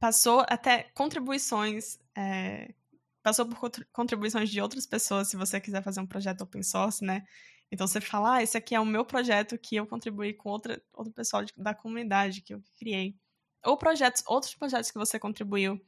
[0.00, 2.74] passou até contribuições, é,
[3.22, 7.24] passou por contribuições de outras pessoas, se você quiser fazer um projeto open source, né?
[7.72, 10.80] Então você fala, ah, esse aqui é o meu projeto que eu contribuí com outra,
[10.92, 13.16] outro pessoal de, da comunidade que eu criei
[13.64, 15.80] ou projetos, outros projetos que você contribuiu.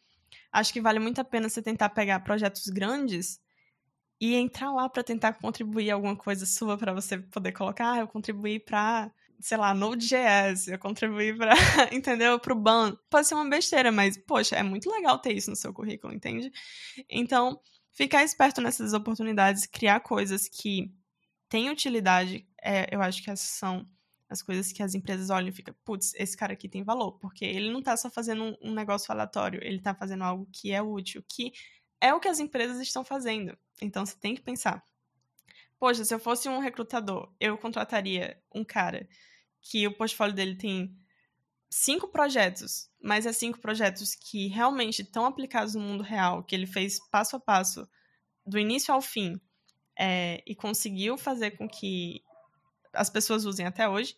[0.50, 3.38] Acho que vale muito a pena você tentar pegar projetos grandes
[4.18, 8.08] e entrar lá para tentar contribuir alguma coisa sua para você poder colocar, ah, eu
[8.08, 11.52] contribuí para, sei lá, Node.js, eu contribuí para,
[11.92, 12.38] entendeu?
[12.40, 12.96] Para o ban.
[13.10, 16.50] Pode ser uma besteira, mas poxa, é muito legal ter isso no seu currículo, entende?
[17.10, 17.60] Então,
[17.92, 20.90] ficar esperto nessas oportunidades, criar coisas que
[21.48, 23.88] têm utilidade, é, eu acho que essas são
[24.28, 27.44] as coisas que as empresas olham e ficam, putz, esse cara aqui tem valor, porque
[27.44, 30.82] ele não está só fazendo um, um negócio aleatório, ele está fazendo algo que é
[30.82, 31.52] útil, que
[32.00, 33.56] é o que as empresas estão fazendo.
[33.80, 34.82] Então você tem que pensar.
[35.78, 39.08] Poxa, se eu fosse um recrutador, eu contrataria um cara
[39.60, 40.96] que o portfólio dele tem
[41.70, 46.66] cinco projetos, mas é cinco projetos que realmente estão aplicados no mundo real, que ele
[46.66, 47.88] fez passo a passo,
[48.46, 49.40] do início ao fim,
[49.98, 52.22] é, e conseguiu fazer com que
[52.92, 54.16] as pessoas usem até hoje,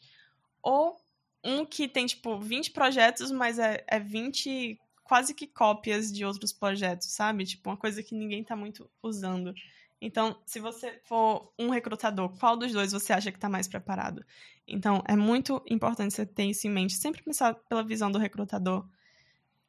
[0.63, 0.97] ou
[1.45, 6.53] um que tem, tipo, 20 projetos, mas é, é 20 quase que cópias de outros
[6.53, 7.45] projetos, sabe?
[7.45, 9.55] Tipo, uma coisa que ninguém tá muito usando.
[10.01, 14.25] Então, se você for um recrutador, qual dos dois você acha que está mais preparado?
[14.67, 16.95] Então, é muito importante você ter isso em mente.
[16.95, 18.87] Sempre pensar pela visão do recrutador.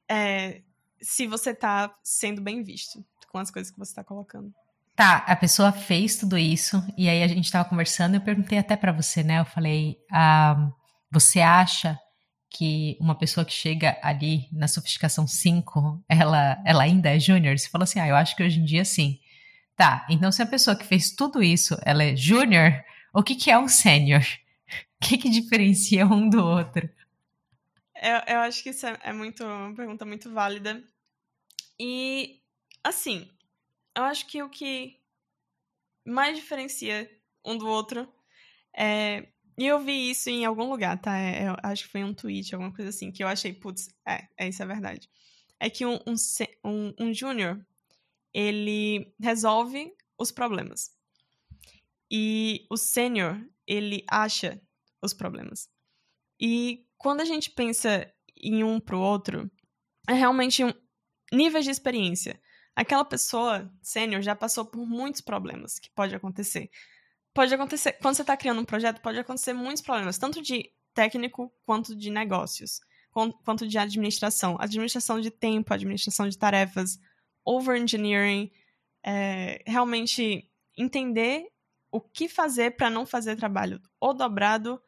[0.10, 0.64] É,
[1.00, 4.54] se você está sendo bem visto com as coisas que você está colocando.
[4.98, 8.76] Tá, a pessoa fez tudo isso e aí a gente estava conversando eu perguntei até
[8.76, 9.40] para você, né?
[9.40, 10.72] Eu falei, ah,
[11.12, 12.00] você acha
[12.50, 17.60] que uma pessoa que chega ali na sofisticação 5, ela, ela ainda é júnior?
[17.60, 19.20] Você falou assim, ah, eu acho que hoje em dia sim.
[19.76, 22.84] Tá, então se a pessoa que fez tudo isso, ela é júnior,
[23.14, 24.24] o que, que é um sênior?
[25.00, 26.90] O que, que diferencia um do outro?
[28.02, 30.84] Eu, eu acho que isso é, é muito, uma pergunta muito válida.
[31.80, 32.42] E,
[32.84, 33.30] assim,
[33.98, 35.00] eu acho que o que
[36.06, 37.10] mais diferencia
[37.44, 38.08] um do outro
[38.76, 39.28] é.
[39.60, 41.18] E eu vi isso em algum lugar, tá?
[41.18, 44.28] É, eu acho que foi um tweet, alguma coisa assim, que eu achei, putz, é,
[44.38, 45.10] é isso é verdade.
[45.60, 46.14] É que um, um,
[46.64, 47.66] um, um júnior,
[48.32, 50.92] ele resolve os problemas.
[52.12, 54.62] E o sênior, ele acha
[55.02, 55.68] os problemas.
[56.40, 59.50] E quando a gente pensa em um pro outro,
[60.08, 60.72] é realmente um
[61.34, 62.40] nível de experiência.
[62.78, 66.70] Aquela pessoa sênior já passou por muitos problemas que pode acontecer.
[67.34, 71.52] Pode acontecer, quando você está criando um projeto, pode acontecer muitos problemas, tanto de técnico
[71.66, 72.80] quanto de negócios,
[73.44, 74.58] quanto de administração.
[74.60, 77.00] Administração de tempo, administração de tarefas,
[77.44, 78.52] over-engineering,
[79.04, 80.48] é, realmente
[80.78, 81.48] entender
[81.92, 84.80] o que fazer para não fazer trabalho ou dobrado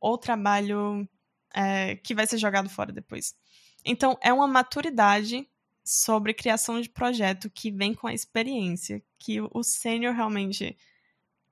[0.00, 1.08] ou trabalho
[1.54, 3.32] é, que vai ser jogado fora depois.
[3.84, 5.48] Então, é uma maturidade
[5.88, 10.76] sobre criação de projeto que vem com a experiência, que o sênior realmente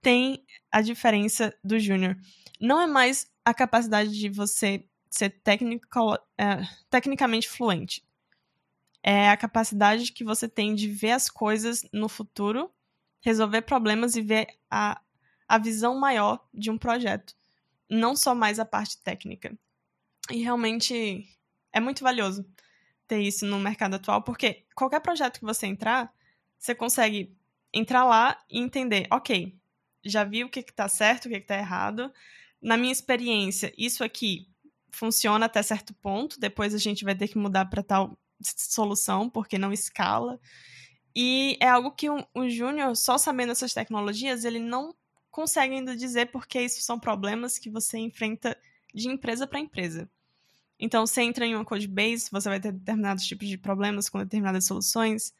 [0.02, 2.16] tem a diferença do júnior.
[2.60, 8.06] Não é mais a capacidade de você ser technical, é, tecnicamente fluente
[9.06, 12.68] é a capacidade que você tem de ver as coisas no futuro,
[13.20, 15.00] resolver problemas e ver a,
[15.46, 17.32] a visão maior de um projeto,
[17.88, 19.56] não só mais a parte técnica.
[20.28, 21.24] E realmente
[21.72, 22.44] é muito valioso
[23.06, 26.12] ter isso no mercado atual, porque qualquer projeto que você entrar,
[26.58, 27.34] você consegue
[27.72, 29.56] entrar lá e entender, ok,
[30.04, 32.12] já vi o que está certo, o que está errado.
[32.60, 34.48] Na minha experiência, isso aqui
[34.90, 39.58] funciona até certo ponto, depois a gente vai ter que mudar para tal solução, porque
[39.58, 40.40] não escala.
[41.14, 44.94] E é algo que o, o Júnior, só sabendo essas tecnologias, ele não
[45.30, 48.56] consegue ainda dizer porque isso são problemas que você enfrenta
[48.94, 50.10] de empresa para empresa.
[50.78, 54.18] Então, você entra em uma code base, você vai ter determinados tipos de problemas com
[54.18, 55.32] determinadas soluções.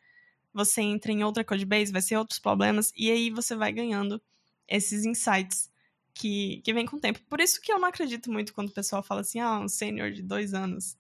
[0.53, 2.93] Você entra em outra code base, vai ser outros problemas.
[2.97, 4.21] E aí você vai ganhando
[4.67, 5.71] esses insights
[6.15, 7.21] que, que vem com o tempo.
[7.29, 10.11] Por isso que eu não acredito muito quando o pessoal fala assim, ah, um sênior
[10.11, 10.97] de dois anos.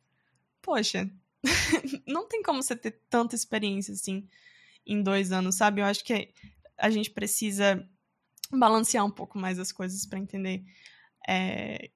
[0.61, 1.11] Poxa,
[2.07, 4.29] não tem como você ter tanta experiência assim
[4.87, 5.81] em dois anos, sabe?
[5.81, 6.33] Eu acho que
[6.77, 7.89] a gente precisa
[8.51, 10.65] balancear um pouco mais as coisas para entender.
[11.27, 11.91] É,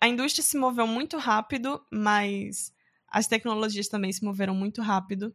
[0.00, 2.72] a, indústria se moveu muito rápido, mas
[3.06, 5.34] as tecnologias também se moveram muito rápido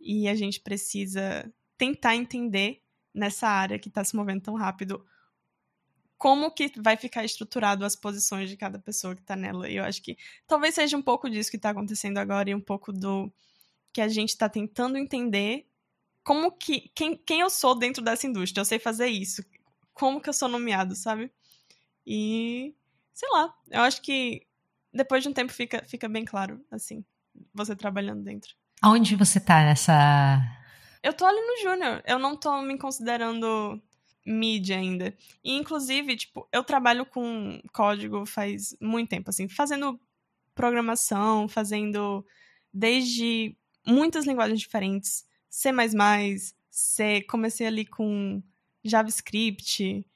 [0.00, 2.80] e a gente precisa tentar entender
[3.14, 5.04] nessa área que está se movendo tão rápido
[6.16, 9.68] como que vai ficar estruturado as posições de cada pessoa que está nela.
[9.68, 10.16] E eu acho que
[10.46, 13.32] talvez seja um pouco disso que está acontecendo agora e um pouco do
[13.92, 15.66] que a gente está tentando entender
[16.22, 18.60] como que quem, quem eu sou dentro dessa indústria.
[18.60, 19.44] Eu sei fazer isso.
[19.92, 21.28] Como que eu sou nomeado, sabe?
[22.06, 22.72] E
[23.12, 24.46] sei lá, eu acho que
[24.92, 27.04] depois de um tempo fica, fica bem claro, assim,
[27.54, 28.54] você trabalhando dentro.
[28.80, 30.40] Aonde você tá nessa.
[31.02, 32.02] Eu tô ali no Júnior.
[32.04, 33.80] Eu não tô me considerando
[34.26, 35.16] mídia ainda.
[35.42, 40.00] E, inclusive, tipo, eu trabalho com código faz muito tempo, assim, fazendo
[40.54, 42.24] programação, fazendo
[42.72, 43.56] desde
[43.86, 45.24] muitas linguagens diferentes.
[45.48, 45.70] C++,
[46.70, 48.42] C, comecei ali com
[48.82, 50.06] JavaScript,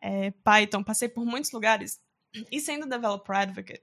[0.00, 2.00] é, Python, passei por muitos lugares.
[2.50, 3.82] E sendo developer advocate,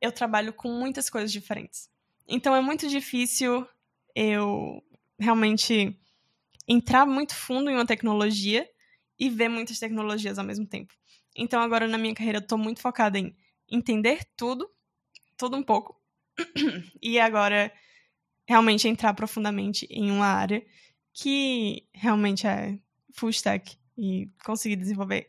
[0.00, 1.90] eu trabalho com muitas coisas diferentes.
[2.26, 3.66] Então é muito difícil
[4.14, 4.82] eu
[5.18, 5.98] realmente
[6.66, 8.68] entrar muito fundo em uma tecnologia
[9.18, 10.94] e ver muitas tecnologias ao mesmo tempo.
[11.36, 13.34] Então, agora na minha carreira, eu tô muito focada em
[13.70, 14.68] entender tudo,
[15.36, 16.00] tudo um pouco,
[17.00, 17.72] e agora
[18.46, 20.64] realmente entrar profundamente em uma área
[21.12, 22.78] que realmente é
[23.12, 25.28] full stack e conseguir desenvolver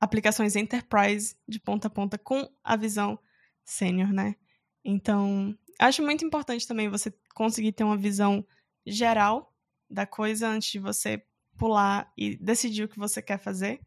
[0.00, 3.18] aplicações enterprise de ponta a ponta com a visão
[3.64, 4.36] sênior, né?
[4.84, 8.46] Então, acho muito importante também você conseguir ter uma visão
[8.86, 9.54] geral
[9.90, 11.22] da coisa antes de você
[11.56, 13.80] pular e decidir o que você quer fazer.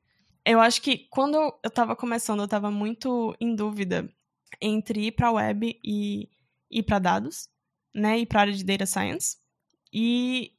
[0.45, 4.11] Eu acho que quando eu estava começando, eu estava muito em dúvida
[4.59, 6.29] entre ir para web e
[6.69, 7.49] ir para dados,
[7.93, 9.37] né, ir para área de data science.
[9.93, 10.53] E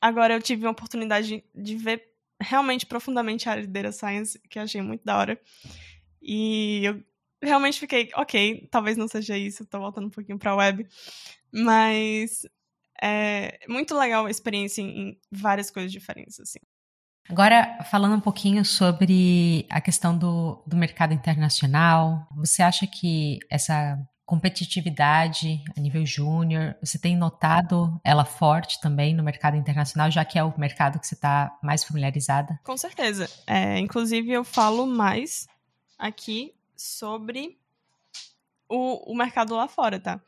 [0.00, 4.58] agora eu tive a oportunidade de ver realmente profundamente a área de data science, que
[4.58, 5.40] achei muito da hora.
[6.20, 7.02] E eu
[7.42, 10.86] realmente fiquei, ok, talvez não seja isso, tô voltando um pouquinho pra web.
[11.52, 12.42] Mas
[13.02, 16.58] é muito legal a experiência em várias coisas diferentes, assim.
[17.28, 23.98] Agora, falando um pouquinho sobre a questão do, do mercado internacional, você acha que essa
[24.26, 30.36] competitividade a nível júnior, você tem notado ela forte também no mercado internacional, já que
[30.36, 32.58] é o mercado que você está mais familiarizada?
[32.64, 33.30] Com certeza.
[33.46, 35.46] É, inclusive, eu falo mais
[35.96, 37.56] aqui sobre
[38.68, 40.20] o, o mercado lá fora, tá?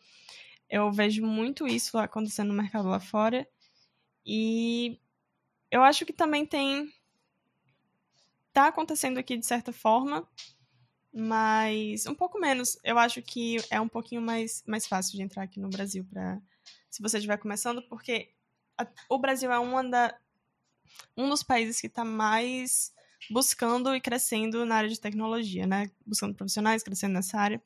[0.70, 3.49] Eu vejo muito isso acontecendo no mercado lá fora.
[4.24, 4.96] E
[5.70, 6.92] eu acho que também tem.
[8.53, 10.26] Tá acontecendo aqui de certa forma,
[11.12, 12.78] mas um pouco menos.
[12.84, 16.40] Eu acho que é um pouquinho mais, mais fácil de entrar aqui no Brasil para
[16.90, 18.30] se você estiver começando, porque
[18.76, 20.18] a, o Brasil é uma da,
[21.16, 22.92] um dos países que está mais
[23.30, 25.90] buscando e crescendo na área de tecnologia, né?
[26.06, 27.62] Buscando profissionais, crescendo nessa área.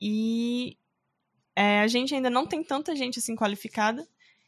[0.00, 0.76] E
[1.56, 4.06] é, a gente ainda não tem tanta gente assim qualificada,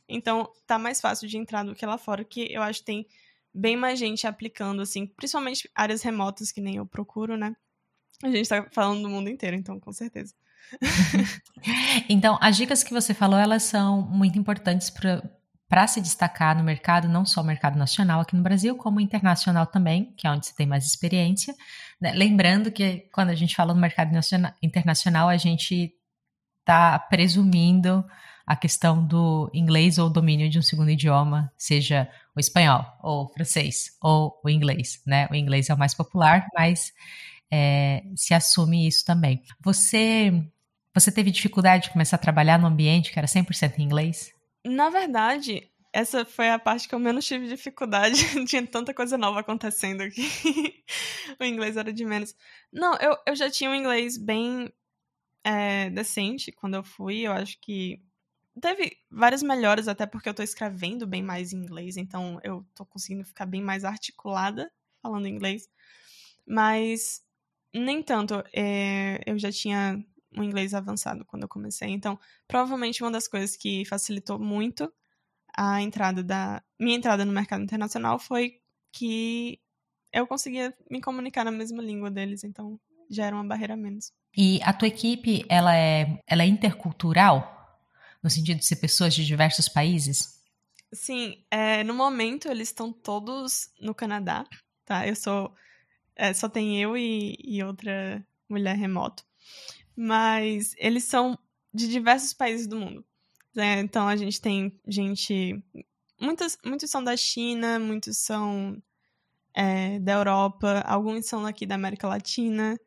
[0.08, 3.06] então tá mais fácil de entrar do que lá fora, que eu acho que tem
[3.52, 7.54] bem mais gente aplicando, assim, principalmente áreas remotas que nem eu procuro, né?
[8.22, 10.34] A gente tá falando do mundo inteiro, então, com certeza.
[12.08, 17.08] então, as dicas que você falou, elas são muito importantes para se destacar no mercado,
[17.08, 20.54] não só o mercado nacional aqui no Brasil, como internacional também, que é onde você
[20.54, 21.54] tem mais experiência.
[22.00, 22.12] Né?
[22.12, 25.92] Lembrando que quando a gente fala no mercado nacional, internacional, a gente
[26.60, 28.04] está presumindo
[28.46, 33.28] a questão do inglês ou domínio de um segundo idioma, seja o espanhol, ou o
[33.28, 35.26] francês, ou o inglês, né?
[35.30, 36.92] O inglês é o mais popular, mas
[37.56, 39.40] é, se assume isso também.
[39.60, 40.32] Você,
[40.92, 44.32] você teve dificuldade de começar a trabalhar no ambiente que era 100% em inglês?
[44.66, 48.16] Na verdade, essa foi a parte que eu menos tive dificuldade.
[48.46, 50.28] tinha tanta coisa nova acontecendo aqui.
[51.38, 52.34] o inglês era de menos.
[52.72, 54.72] Não, eu, eu já tinha um inglês bem
[55.44, 57.20] é, decente quando eu fui.
[57.20, 58.02] Eu acho que
[58.60, 62.84] teve várias melhoras, até porque eu tô escrevendo bem mais em inglês, então eu tô
[62.84, 65.68] conseguindo ficar bem mais articulada falando inglês.
[66.46, 67.23] Mas
[67.74, 68.42] nem tanto.
[68.52, 70.02] É, eu já tinha
[70.36, 72.18] um inglês avançado quando eu comecei, então
[72.48, 74.92] provavelmente uma das coisas que facilitou muito
[75.56, 78.60] a entrada da minha entrada no mercado internacional foi
[78.92, 79.60] que
[80.12, 82.78] eu conseguia me comunicar na mesma língua deles, então
[83.10, 84.12] já era uma barreira menos.
[84.36, 87.52] E a tua equipe, ela é, ela é intercultural?
[88.22, 90.42] No sentido de ser pessoas de diversos países?
[90.92, 94.44] Sim, é, no momento eles estão todos no Canadá,
[94.84, 95.06] tá?
[95.06, 95.54] Eu sou.
[96.16, 99.24] É, só tem eu e, e outra mulher remoto.
[99.96, 101.38] Mas eles são
[101.72, 103.04] de diversos países do mundo.
[103.54, 103.80] Né?
[103.80, 105.62] Então a gente tem gente.
[106.20, 108.82] Muitos, muitos são da China, muitos são
[109.54, 112.78] é, da Europa, alguns são aqui da América Latina.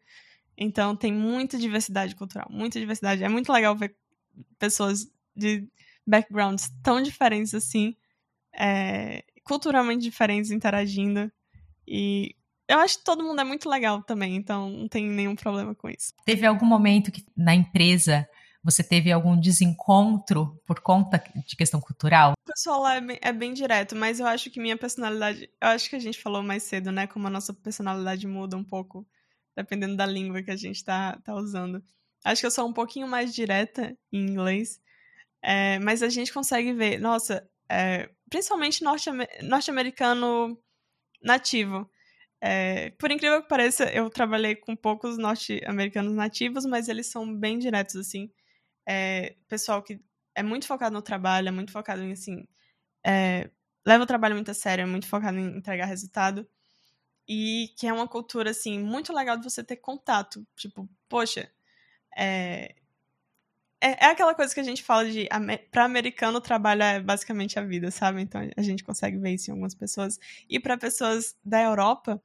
[0.58, 3.24] Então tem muita diversidade cultural, muita diversidade.
[3.24, 3.96] É muito legal ver
[4.60, 5.68] pessoas de
[6.06, 7.96] backgrounds tão diferentes assim,
[8.54, 11.32] é, culturalmente diferentes interagindo.
[11.88, 12.36] E
[12.68, 15.90] eu acho que todo mundo é muito legal também, então não tem nenhum problema com
[15.90, 16.14] isso.
[16.26, 18.28] Teve algum momento que na empresa
[18.64, 22.34] você teve algum desencontro por conta de questão cultural?
[22.34, 25.50] O pessoal lá é bem, é bem, direto, mas eu acho que minha personalidade.
[25.62, 27.08] Eu acho que a gente falou mais cedo, né?
[27.08, 29.08] Como a nossa personalidade muda um pouco
[29.56, 31.82] dependendo da língua que a gente tá, tá usando.
[32.24, 34.80] Acho que eu sou um pouquinho mais direta em inglês,
[35.42, 40.60] é, mas a gente consegue ver, nossa, é, principalmente norte-americano
[41.24, 41.90] nativo.
[42.42, 47.58] É, por incrível que pareça, eu trabalhei com poucos norte-americanos nativos, mas eles são bem
[47.60, 48.32] diretos, assim.
[48.88, 50.00] É, pessoal que
[50.36, 52.48] é muito focado no trabalho, é muito focado em, assim,
[53.06, 53.50] é,
[53.86, 56.48] leva o trabalho muito a sério, é muito focado em entregar resultado
[57.28, 60.46] e que é uma cultura, assim, muito legal de você ter contato.
[60.56, 61.52] Tipo, poxa,
[62.18, 62.76] é,
[63.82, 65.28] é, é aquela coisa que a gente fala de
[65.72, 68.22] para americano o trabalho é basicamente a vida, sabe?
[68.22, 70.20] Então a gente consegue ver isso em algumas pessoas.
[70.50, 72.22] E para pessoas da Europa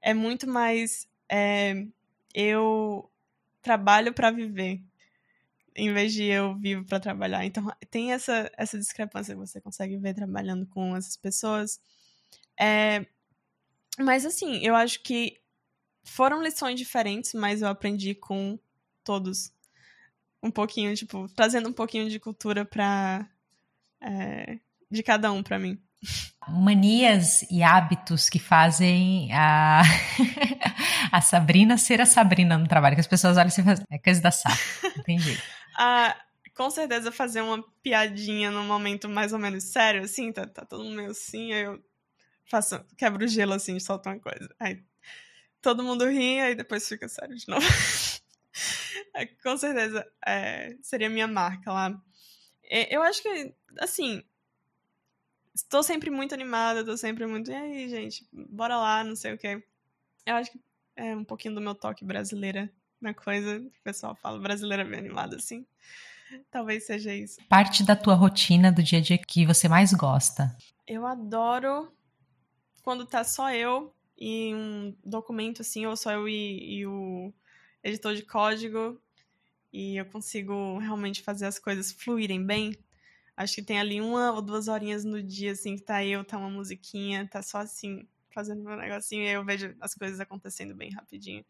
[0.00, 1.86] é muito mais é,
[2.34, 3.10] eu
[3.62, 4.82] trabalho para viver
[5.76, 7.44] em vez de eu vivo para trabalhar.
[7.44, 11.80] Então tem essa essa discrepância que você consegue ver trabalhando com essas pessoas.
[12.60, 13.06] É,
[13.98, 15.40] mas assim, eu acho que
[16.04, 18.58] foram lições diferentes, mas eu aprendi com
[19.04, 19.52] todos.
[20.42, 23.28] um pouquinho, tipo, trazendo um pouquinho de cultura pra.
[24.02, 24.60] É,
[24.90, 25.80] de cada um para mim.
[26.48, 29.82] Manias e hábitos que fazem a,
[31.12, 34.20] a Sabrina ser a Sabrina no trabalho, que as pessoas olham e fazem, é coisa
[34.20, 34.50] da Sá,
[34.96, 35.38] entendi.
[35.78, 36.16] ah,
[36.56, 40.84] com certeza fazer uma piadinha num momento mais ou menos sério, assim, tá, tá todo
[40.84, 41.82] mundo meio assim, aí eu
[42.50, 44.48] faço, quebro o gelo assim, solto uma coisa.
[44.58, 44.82] Aí
[45.60, 47.66] todo mundo ri, aí depois fica sério de novo.
[49.14, 52.02] É, com certeza é, seria minha marca lá.
[52.64, 54.22] É, eu acho que, assim,
[55.62, 57.50] estou sempre muito animada, estou sempre muito.
[57.50, 59.62] E aí, gente, bora lá, não sei o quê.
[60.24, 60.60] Eu acho que
[60.96, 62.70] é um pouquinho do meu toque brasileira
[63.00, 63.58] na coisa.
[63.58, 65.66] O pessoal fala brasileira bem animada, assim.
[66.50, 67.38] Talvez seja isso.
[67.48, 70.54] Parte da tua rotina do dia a dia que você mais gosta?
[70.86, 71.92] Eu adoro
[72.82, 77.32] quando tá só eu e um documento, assim, ou só eu e, e o
[77.82, 79.00] editor de código
[79.72, 82.74] e eu consigo realmente fazer as coisas fluírem bem.
[83.38, 86.36] Acho que tem ali uma ou duas horinhas no dia, assim, que tá eu, tá
[86.36, 88.04] uma musiquinha, tá só assim,
[88.34, 91.44] fazendo meu negocinho, e eu vejo as coisas acontecendo bem rapidinho.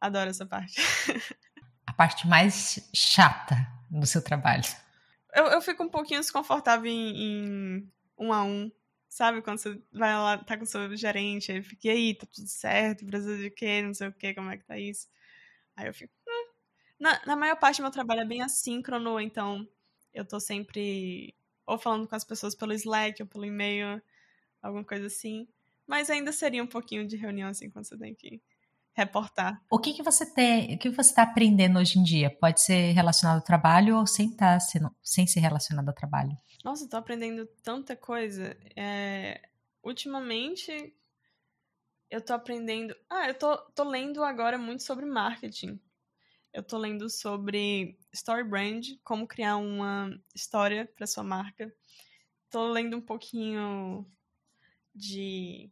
[0.00, 0.74] Adoro essa parte.
[1.86, 3.54] A parte mais chata
[3.88, 4.64] do seu trabalho.
[5.32, 8.68] Eu, eu fico um pouquinho desconfortável em, em um a um,
[9.08, 9.40] sabe?
[9.40, 12.48] Quando você vai lá, tá com o seu gerente, aí fica, e aí, tá tudo
[12.48, 13.06] certo?
[13.06, 13.82] Brasil de quê?
[13.82, 15.06] Não sei o quê, como é que tá isso?
[15.76, 16.12] Aí eu fico.
[16.26, 16.48] Hum.
[16.98, 19.64] Na, na maior parte do meu trabalho é bem assíncrono, então
[20.12, 21.34] eu tô sempre
[21.66, 24.00] ou falando com as pessoas pelo Slack ou pelo e-mail,
[24.62, 25.46] alguma coisa assim.
[25.86, 28.40] Mas ainda seria um pouquinho de reunião assim quando você tem que
[28.94, 29.62] reportar.
[29.70, 32.30] O que, que você tem, o que você está aprendendo hoje em dia?
[32.30, 36.36] Pode ser relacionado ao trabalho ou sem estar tá sendo, sem ser relacionado ao trabalho?
[36.64, 38.56] Nossa, tô aprendendo tanta coisa.
[38.74, 39.40] É,
[39.82, 40.94] ultimamente
[42.10, 42.96] eu tô aprendendo.
[43.08, 45.78] Ah, eu tô, tô lendo agora muito sobre marketing.
[46.52, 51.72] Eu tô lendo sobre story brand, como criar uma história para sua marca.
[52.50, 54.06] Tô lendo um pouquinho
[54.94, 55.70] de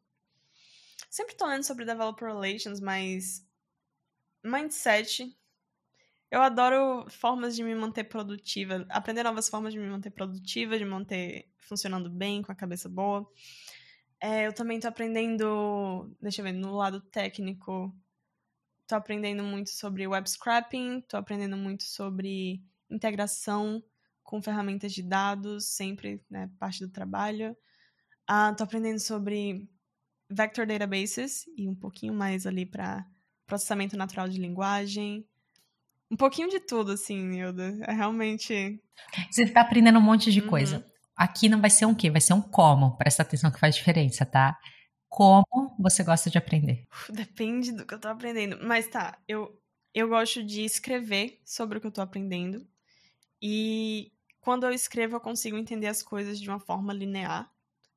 [1.10, 3.46] sempre tô lendo sobre developer relations, mas
[4.44, 5.34] mindset.
[6.30, 10.84] Eu adoro formas de me manter produtiva, aprender novas formas de me manter produtiva, de
[10.84, 13.26] me manter funcionando bem, com a cabeça boa.
[14.20, 17.94] É, eu também tô aprendendo, deixa eu ver, no lado técnico,
[18.86, 23.82] tô aprendendo muito sobre web scrapping, tô aprendendo muito sobre integração
[24.22, 27.56] com ferramentas de dados, sempre né, parte do trabalho.
[28.26, 29.68] Ah, tô aprendendo sobre
[30.28, 33.06] vector databases e um pouquinho mais ali para
[33.46, 35.24] processamento natural de linguagem.
[36.10, 37.76] Um pouquinho de tudo, assim, Nilda.
[37.82, 38.80] É realmente.
[39.30, 40.48] Você está aprendendo um monte de uhum.
[40.48, 40.86] coisa.
[41.16, 42.10] Aqui não vai ser um quê?
[42.10, 42.96] Vai ser um como.
[42.96, 44.58] Presta atenção que faz diferença, tá?
[45.16, 46.86] como você gosta de aprender?
[47.08, 48.58] Depende do que eu tô aprendendo.
[48.62, 49.60] Mas tá, eu,
[49.94, 52.66] eu gosto de escrever sobre o que eu tô aprendendo.
[53.40, 57.52] E quando eu escrevo, eu consigo entender as coisas de uma forma linear,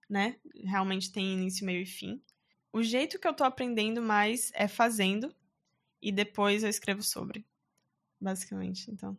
[0.10, 0.38] né?
[0.64, 2.22] Realmente tem início, meio e fim.
[2.72, 5.34] O jeito que eu tô aprendendo mais é fazendo
[6.02, 7.46] e depois eu escrevo sobre.
[8.20, 9.18] Basicamente, então.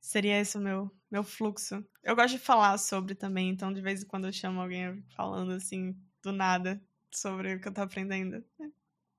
[0.00, 1.84] Seria esse o meu, meu fluxo.
[2.02, 5.52] Eu gosto de falar sobre também, então de vez em quando eu chamo alguém falando
[5.52, 6.82] assim, do nada
[7.16, 8.36] sobre o que eu tô aprendendo.
[8.36, 8.64] É,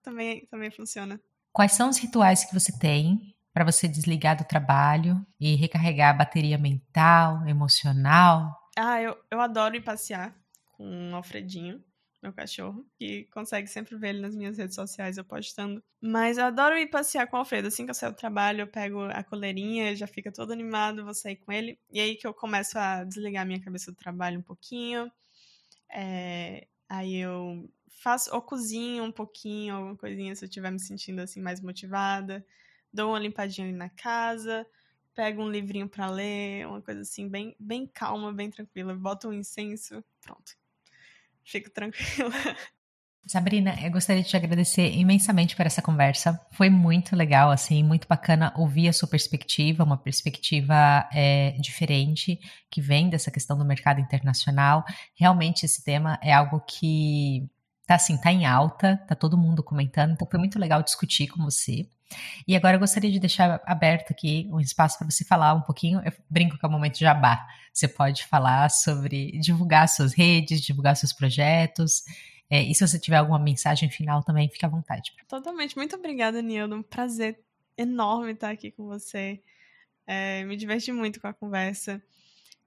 [0.02, 1.20] também, também funciona.
[1.52, 6.18] Quais são os rituais que você tem para você desligar do trabalho e recarregar a
[6.18, 8.52] bateria mental, emocional?
[8.76, 10.36] Ah, eu, eu adoro ir passear
[10.76, 11.84] com o Alfredinho,
[12.24, 15.84] meu cachorro, que consegue sempre ver ele nas minhas redes sociais eu postando.
[16.02, 17.68] Mas eu adoro ir passear com o Alfredo.
[17.68, 21.04] Assim que eu saio do trabalho, eu pego a coleirinha, ele já fica todo animado,
[21.04, 21.78] vou sair com ele.
[21.92, 25.12] E aí que eu começo a desligar a minha cabeça do trabalho um pouquinho.
[25.92, 27.70] É, aí eu
[28.02, 32.46] faço ou cozinho um pouquinho, alguma coisinha se eu estiver me sentindo assim mais motivada.
[32.92, 34.66] Dou uma limpadinha ali na casa,
[35.16, 38.96] pego um livrinho para ler, uma coisa assim bem bem calma, bem tranquila.
[38.96, 40.54] Boto um incenso, pronto.
[41.44, 42.34] Fico tranquila.
[43.26, 46.38] Sabrina, eu gostaria de te agradecer imensamente por essa conversa.
[46.52, 52.38] Foi muito legal, assim, muito bacana ouvir a sua perspectiva, uma perspectiva é, diferente
[52.70, 54.84] que vem dessa questão do mercado internacional.
[55.16, 57.50] Realmente esse tema é algo que
[57.86, 61.44] tá assim, tá em alta, tá todo mundo comentando, então foi muito legal discutir com
[61.44, 61.88] você.
[62.48, 66.02] E agora eu gostaria de deixar aberto aqui um espaço para você falar um pouquinho.
[66.06, 67.46] Eu brinco que é o momento jabá.
[67.74, 72.04] Você pode falar sobre divulgar suas redes, divulgar seus projetos.
[72.50, 75.12] É, e se você tiver alguma mensagem final também, fique à vontade.
[75.28, 75.76] Totalmente.
[75.76, 76.76] Muito obrigada, Nildo.
[76.76, 77.40] Um prazer
[77.76, 79.42] enorme estar aqui com você.
[80.06, 82.02] É, me diverti muito com a conversa.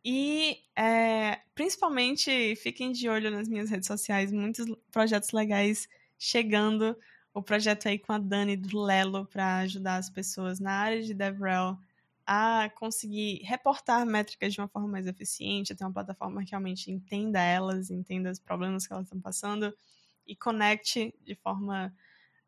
[0.08, 6.96] E é, principalmente fiquem de olho nas minhas redes sociais, muitos projetos legais chegando.
[7.34, 11.12] O projeto aí com a Dani do Lelo para ajudar as pessoas na área de
[11.12, 11.76] DevRel
[12.24, 17.40] a conseguir reportar métricas de uma forma mais eficiente, ter uma plataforma que realmente entenda
[17.40, 19.76] elas, entenda os problemas que elas estão passando
[20.24, 21.92] e conecte de forma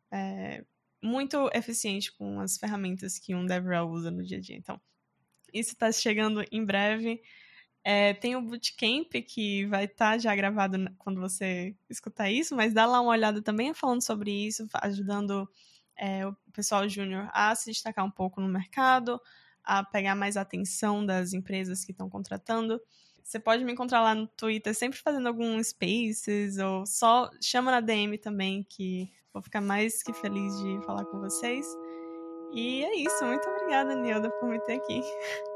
[0.09, 0.63] é,
[1.03, 4.55] muito eficiente com as ferramentas que um DevRel usa no dia a dia.
[4.55, 4.79] Então,
[5.53, 7.21] isso está chegando em breve.
[7.83, 12.73] É, tem o Bootcamp, que vai estar tá já gravado quando você escutar isso, mas
[12.73, 15.49] dá lá uma olhada também falando sobre isso, ajudando
[15.97, 19.19] é, o pessoal júnior a se destacar um pouco no mercado,
[19.63, 22.81] a pegar mais atenção das empresas que estão contratando.
[23.23, 27.79] Você pode me encontrar lá no Twitter, sempre fazendo algum spaces, ou só chama na
[27.79, 31.65] DM também, que vou ficar mais que feliz de falar com vocês.
[32.53, 33.23] E é isso.
[33.25, 35.01] Muito obrigada, Nilda, por me ter aqui.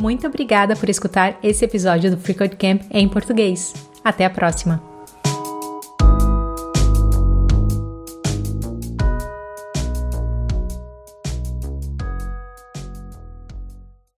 [0.00, 3.72] Muito obrigada por escutar esse episódio do Free Code Camp em português.
[4.04, 4.91] Até a próxima!